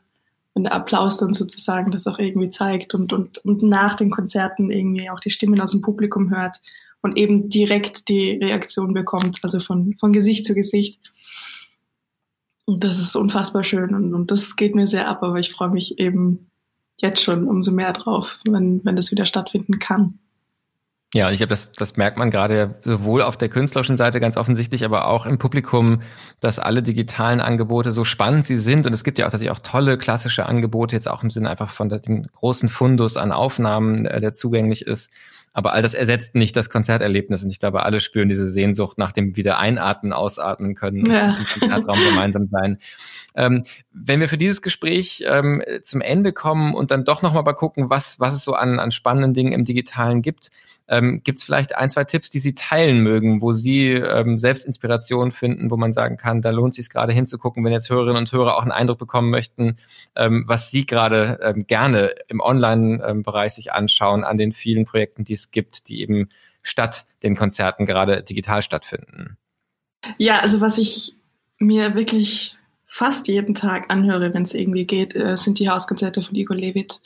wenn 0.54 0.64
der 0.64 0.74
Applaus 0.74 1.18
dann 1.18 1.34
sozusagen 1.34 1.92
das 1.92 2.08
auch 2.08 2.20
irgendwie 2.20 2.50
zeigt 2.50 2.94
und, 2.94 3.14
und, 3.14 3.40
und 3.40 3.64
nach 3.64 3.96
den 3.96 4.10
Konzerten 4.10 4.72
irgendwie 4.72 5.10
auch 5.10 5.20
die 5.20 5.30
Stimmen 5.30 5.62
aus 5.62 5.72
dem 5.72 5.82
Publikum 5.82 6.30
hört, 6.30 6.58
und 7.02 7.18
eben 7.18 7.50
direkt 7.50 8.10
die 8.10 8.40
Reaktion 8.42 8.94
bekommt, 8.94 9.40
also 9.44 9.60
von, 9.60 9.96
von 9.98 10.14
Gesicht 10.14 10.46
zu 10.46 10.54
Gesicht. 10.54 11.12
Und 12.66 12.84
das 12.84 13.00
ist 13.00 13.16
unfassbar 13.16 13.64
schön 13.64 13.96
und, 13.96 14.14
und 14.14 14.32
das 14.32 14.56
geht 14.56 14.76
mir 14.76 14.88
sehr 14.88 15.08
ab, 15.08 15.24
aber 15.24 15.40
ich 15.40 15.52
freue 15.52 15.70
mich 15.70 16.00
eben 16.00 16.52
jetzt 17.02 17.22
schon 17.22 17.48
umso 17.48 17.72
mehr 17.72 17.94
drauf, 17.94 18.40
wenn, 18.48 18.82
wenn 18.86 18.96
das 18.96 19.12
wieder 19.12 19.26
stattfinden 19.26 19.80
kann. 19.80 20.20
Ja, 21.14 21.30
ich 21.30 21.40
glaube, 21.40 21.50
das, 21.50 21.74
das 21.74 21.98
merkt 21.98 22.18
man 22.18 22.30
gerade 22.30 22.76
sowohl 22.84 23.22
auf 23.22 23.36
der 23.36 23.50
künstlerischen 23.50 23.98
Seite 23.98 24.22
ganz 24.22 24.38
offensichtlich, 24.38 24.86
aber 24.86 25.08
auch 25.08 25.26
im 25.26 25.40
Publikum, 25.40 26.04
dass 26.40 26.58
alle 26.58 26.82
digitalen 26.82 27.42
Angebote 27.42 27.92
so 27.92 28.06
spannend 28.06 28.48
sie 28.48 28.56
sind. 28.56 28.86
Und 28.86 28.94
es 28.94 29.04
gibt 29.04 29.20
ja 29.20 29.26
auch 29.26 29.32
tatsächlich 29.32 29.52
auch 29.52 29.60
tolle 29.60 29.98
klassische 29.98 30.46
Angebote, 30.46 30.96
jetzt 30.96 31.10
auch 31.10 31.22
im 31.22 31.30
Sinne 31.30 31.50
einfach 31.50 31.70
von 31.70 31.90
dem 31.90 32.28
großen 32.28 32.70
Fundus 32.70 33.18
an 33.18 33.34
Aufnahmen, 33.34 34.06
äh, 34.06 34.22
der 34.22 34.34
zugänglich 34.34 34.84
ist. 34.84 35.12
Aber 35.54 35.74
all 35.74 35.82
das 35.82 35.94
ersetzt 35.94 36.36
nicht 36.36 36.56
das 36.56 36.70
Konzerterlebnis. 36.70 37.44
Und 37.44 37.52
ich 37.52 37.60
glaube, 37.60 37.84
alle 37.84 38.00
spüren 38.00 38.30
diese 38.30 38.48
Sehnsucht 38.48 38.98
nach 38.98 39.12
dem 39.12 39.36
wieder 39.36 39.60
einatmen, 39.60 40.14
ausatmen 40.14 40.76
können 40.76 41.06
ja. 41.12 41.36
im 41.36 41.46
Konzertraum 41.46 41.98
gemeinsam 42.10 42.48
sein. 42.50 42.80
Ähm, 43.36 43.64
wenn 43.92 44.20
wir 44.20 44.30
für 44.30 44.38
dieses 44.38 44.62
Gespräch 44.62 45.24
ähm, 45.28 45.62
zum 45.84 46.02
Ende 46.02 46.34
kommen 46.34 46.74
und 46.74 46.92
dann 46.92 47.06
doch 47.06 47.22
nochmal 47.22 47.44
mal 47.44 47.54
gucken, 47.54 47.90
was, 47.90 48.20
was 48.20 48.34
es 48.34 48.44
so 48.44 48.54
an, 48.54 48.80
an 48.80 48.92
spannenden 48.92 49.34
Dingen 49.34 49.54
im 49.54 49.66
Digitalen 49.66 50.22
gibt, 50.22 50.52
ähm, 50.92 51.22
Gibt 51.24 51.38
es 51.38 51.46
vielleicht 51.46 51.76
ein, 51.78 51.90
zwei 51.90 52.04
Tipps, 52.04 52.30
die 52.30 52.40
Sie 52.40 52.54
teilen 52.54 53.00
mögen, 53.02 53.42
wo 53.42 53.54
Sie 53.54 53.94
ähm, 53.94 54.38
selbst 54.38 54.66
Inspiration 54.66 55.32
finden, 55.32 55.72
wo 55.72 55.78
man 55.78 55.94
sagen 55.94 56.18
kann, 56.18 56.42
da 56.42 56.50
lohnt 56.50 56.74
es 56.74 56.76
sich 56.76 56.90
gerade 56.90 57.14
hinzugucken, 57.14 57.64
wenn 57.64 57.72
jetzt 57.72 57.90
Hörerinnen 57.90 58.18
und 58.18 58.32
Hörer 58.32 58.58
auch 58.58 58.64
einen 58.64 58.74
Eindruck 58.74 59.00
bekommen 59.00 59.30
möchten, 59.30 59.78
ähm, 60.18 60.44
was 60.48 60.70
Sie 60.70 60.86
gerade 60.86 61.40
ähm, 61.42 61.66
gerne 61.66 62.14
im 62.28 62.42
Online-Bereich 62.42 63.54
sich 63.54 63.72
anschauen 63.72 64.26
an 64.26 64.38
den 64.38 64.52
vielen 64.52 64.84
Projekten, 64.84 65.24
die 65.24 65.34
es 65.34 65.52
gibt, 65.52 65.88
die 65.88 66.02
eben 66.02 66.28
statt 66.62 67.06
den 67.24 67.38
Konzerten 67.38 67.86
gerade 67.86 68.22
digital 68.22 68.62
stattfinden? 68.62 69.38
Ja, 70.18 70.40
also 70.40 70.60
was 70.60 70.78
ich 70.78 71.14
mir 71.58 71.96
wirklich 71.96 72.58
fast 72.86 73.30
jeden 73.30 73.54
Tag 73.56 73.90
anhöre, 73.90 74.34
wenn 74.34 74.44
es 74.44 74.54
irgendwie 74.54 74.86
geht, 74.86 75.16
äh, 75.16 75.38
sind 75.38 75.60
die 75.60 75.70
Hauskonzerte 75.70 76.22
von 76.22 76.36
Igor 76.36 76.58
Levit 76.58 77.00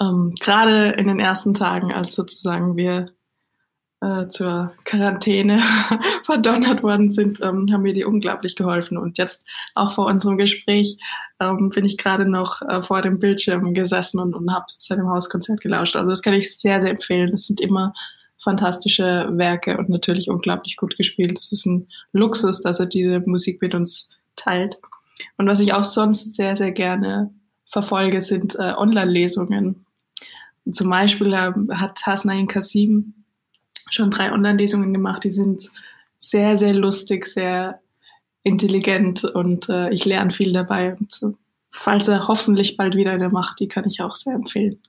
ähm, 0.00 0.34
gerade 0.40 0.90
in 0.90 1.08
den 1.08 1.20
ersten 1.20 1.54
Tagen, 1.54 1.92
als 1.92 2.14
sozusagen 2.14 2.76
wir 2.76 3.10
äh, 4.00 4.28
zur 4.28 4.72
Quarantäne 4.84 5.60
verdonnert 6.24 6.82
worden 6.82 7.10
sind, 7.10 7.40
ähm, 7.40 7.66
haben 7.72 7.82
mir 7.82 7.94
die 7.94 8.04
unglaublich 8.04 8.54
geholfen. 8.54 8.96
Und 8.96 9.18
jetzt 9.18 9.46
auch 9.74 9.92
vor 9.94 10.06
unserem 10.06 10.38
Gespräch 10.38 10.98
ähm, 11.40 11.70
bin 11.70 11.84
ich 11.84 11.98
gerade 11.98 12.28
noch 12.28 12.62
äh, 12.62 12.80
vor 12.82 13.02
dem 13.02 13.18
Bildschirm 13.18 13.74
gesessen 13.74 14.20
und, 14.20 14.34
und 14.34 14.54
habe 14.54 14.66
seinem 14.78 15.08
Hauskonzert 15.08 15.60
gelauscht. 15.60 15.96
Also 15.96 16.10
das 16.10 16.22
kann 16.22 16.34
ich 16.34 16.56
sehr, 16.56 16.80
sehr 16.80 16.90
empfehlen. 16.90 17.30
Das 17.30 17.44
sind 17.44 17.60
immer 17.60 17.92
fantastische 18.40 19.30
Werke 19.32 19.76
und 19.78 19.88
natürlich 19.88 20.30
unglaublich 20.30 20.76
gut 20.76 20.96
gespielt. 20.96 21.36
Das 21.36 21.50
ist 21.50 21.66
ein 21.66 21.88
Luxus, 22.12 22.60
dass 22.60 22.78
er 22.78 22.86
diese 22.86 23.20
Musik 23.20 23.60
mit 23.60 23.74
uns 23.74 24.10
teilt. 24.36 24.78
Und 25.36 25.48
was 25.48 25.58
ich 25.58 25.74
auch 25.74 25.82
sonst 25.82 26.36
sehr, 26.36 26.54
sehr 26.54 26.70
gerne 26.70 27.34
verfolge, 27.66 28.20
sind 28.20 28.54
äh, 28.54 28.74
Online-Lesungen. 28.76 29.84
Zum 30.72 30.90
Beispiel 30.90 31.36
hat 31.36 32.00
Hasnain 32.04 32.46
Kasim 32.46 33.14
schon 33.90 34.10
drei 34.10 34.32
Online-Lesungen 34.32 34.92
gemacht, 34.92 35.24
die 35.24 35.30
sind 35.30 35.68
sehr, 36.18 36.56
sehr 36.56 36.74
lustig, 36.74 37.26
sehr 37.26 37.80
intelligent 38.42 39.24
und 39.24 39.68
äh, 39.68 39.90
ich 39.90 40.04
lerne 40.04 40.30
viel 40.30 40.52
dabei. 40.52 40.94
Und, 40.94 41.36
falls 41.70 42.08
er 42.08 42.28
hoffentlich 42.28 42.76
bald 42.76 42.96
wieder 42.96 43.12
eine 43.12 43.28
macht, 43.28 43.60
die 43.60 43.68
kann 43.68 43.84
ich 43.86 44.00
auch 44.00 44.14
sehr 44.14 44.34
empfehlen. 44.34 44.80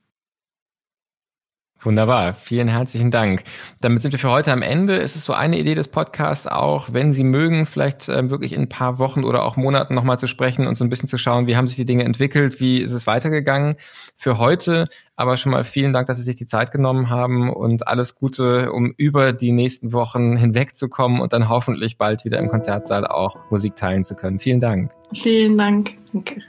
Wunderbar, 1.81 2.33
vielen 2.33 2.67
herzlichen 2.67 3.09
Dank. 3.09 3.43
Damit 3.79 4.01
sind 4.01 4.11
wir 4.11 4.19
für 4.19 4.31
heute 4.31 4.51
am 4.51 4.61
Ende. 4.61 4.97
Es 4.97 5.15
ist 5.15 5.23
so 5.23 5.31
eine 5.31 5.57
Idee 5.57 5.75
des 5.75 5.87
Podcasts 5.87 6.45
auch, 6.45 6.91
wenn 6.91 7.13
Sie 7.13 7.23
mögen, 7.23 7.65
vielleicht 7.65 8.09
äh, 8.09 8.29
wirklich 8.29 8.51
in 8.51 8.63
ein 8.63 8.69
paar 8.69 8.99
Wochen 8.99 9.23
oder 9.23 9.45
auch 9.45 9.55
Monaten 9.55 9.95
nochmal 9.95 10.19
zu 10.19 10.27
sprechen 10.27 10.67
und 10.67 10.75
so 10.75 10.83
ein 10.83 10.89
bisschen 10.89 11.07
zu 11.07 11.17
schauen, 11.17 11.47
wie 11.47 11.55
haben 11.55 11.67
sich 11.67 11.77
die 11.77 11.85
Dinge 11.85 12.03
entwickelt, 12.03 12.59
wie 12.59 12.79
ist 12.79 12.91
es 12.91 13.07
weitergegangen. 13.07 13.75
Für 14.17 14.37
heute 14.37 14.89
aber 15.15 15.37
schon 15.37 15.53
mal 15.53 15.63
vielen 15.63 15.93
Dank, 15.93 16.07
dass 16.07 16.17
Sie 16.17 16.23
sich 16.23 16.35
die 16.35 16.45
Zeit 16.45 16.71
genommen 16.71 17.09
haben 17.09 17.49
und 17.49 17.87
alles 17.87 18.15
Gute, 18.15 18.73
um 18.73 18.93
über 18.97 19.31
die 19.31 19.51
nächsten 19.53 19.93
Wochen 19.93 20.35
hinwegzukommen 20.35 21.21
und 21.21 21.31
dann 21.31 21.47
hoffentlich 21.47 21.97
bald 21.97 22.25
wieder 22.25 22.39
im 22.39 22.49
Konzertsaal 22.49 23.07
auch 23.07 23.37
Musik 23.49 23.75
teilen 23.77 24.03
zu 24.03 24.15
können. 24.15 24.39
Vielen 24.39 24.59
Dank. 24.59 24.91
Vielen 25.13 25.57
Dank. 25.57 25.91
Danke. 26.11 26.41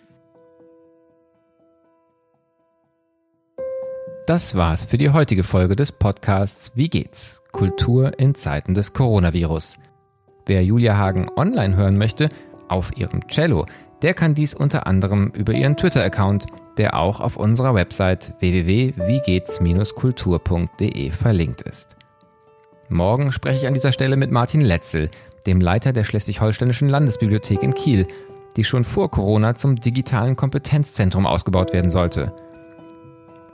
Das 4.26 4.54
war's 4.54 4.85
für 4.85 4.98
die 4.98 5.11
heutige 5.11 5.42
Folge 5.42 5.74
des 5.74 5.92
Podcasts 5.92 6.72
Wie 6.74 6.88
geht's? 6.88 7.42
Kultur 7.52 8.18
in 8.18 8.35
Zeiten 8.35 8.74
des 8.74 8.92
Coronavirus. 8.92 9.78
Wer 10.46 10.62
Julia 10.62 10.96
Hagen 10.96 11.28
online 11.37 11.74
hören 11.74 11.98
möchte, 11.98 12.28
auf 12.68 12.96
ihrem 12.96 13.26
Cello, 13.28 13.66
der 14.02 14.14
kann 14.14 14.35
dies 14.35 14.54
unter 14.54 14.87
anderem 14.87 15.33
über 15.35 15.52
ihren 15.52 15.76
Twitter-Account, 15.76 16.46
der 16.76 16.96
auch 16.96 17.20
auf 17.20 17.37
unserer 17.37 17.74
Website 17.74 18.35
www.wiegehts-kultur.de 18.40 21.11
verlinkt 21.11 21.62
ist. 21.62 21.96
Morgen 22.88 23.33
spreche 23.33 23.59
ich 23.59 23.66
an 23.66 23.74
dieser 23.74 23.92
Stelle 23.92 24.16
mit 24.16 24.30
Martin 24.30 24.61
Letzel, 24.61 25.11
dem 25.46 25.61
Leiter 25.61 25.92
der 25.92 26.04
Schleswig-Holsteinischen 26.04 26.88
Landesbibliothek 26.88 27.62
in 27.62 27.74
Kiel, 27.74 28.06
die 28.56 28.64
schon 28.64 28.85
vor 28.85 29.11
Corona 29.11 29.54
zum 29.54 29.76
digitalen 29.76 30.37
Kompetenzzentrum 30.37 31.26
ausgebaut 31.26 31.72
werden 31.72 31.90
sollte– 31.90 32.33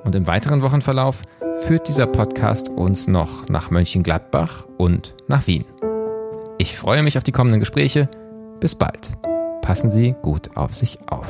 und 0.06 0.14
im 0.14 0.26
weiteren 0.26 0.62
Wochenverlauf 0.62 1.20
führt 1.62 1.88
dieser 1.88 2.06
Podcast 2.06 2.68
uns 2.68 3.08
noch 3.08 3.48
nach 3.48 3.70
Mönchengladbach 3.70 4.66
und 4.78 5.14
nach 5.26 5.46
Wien. 5.46 5.64
Ich 6.58 6.78
freue 6.78 7.02
mich 7.02 7.18
auf 7.18 7.24
die 7.24 7.32
kommenden 7.32 7.60
Gespräche. 7.60 8.08
Bis 8.60 8.74
bald. 8.74 9.12
Passen 9.60 9.90
Sie 9.90 10.14
gut 10.22 10.56
auf 10.56 10.72
sich 10.72 10.98
auf. 11.08 11.26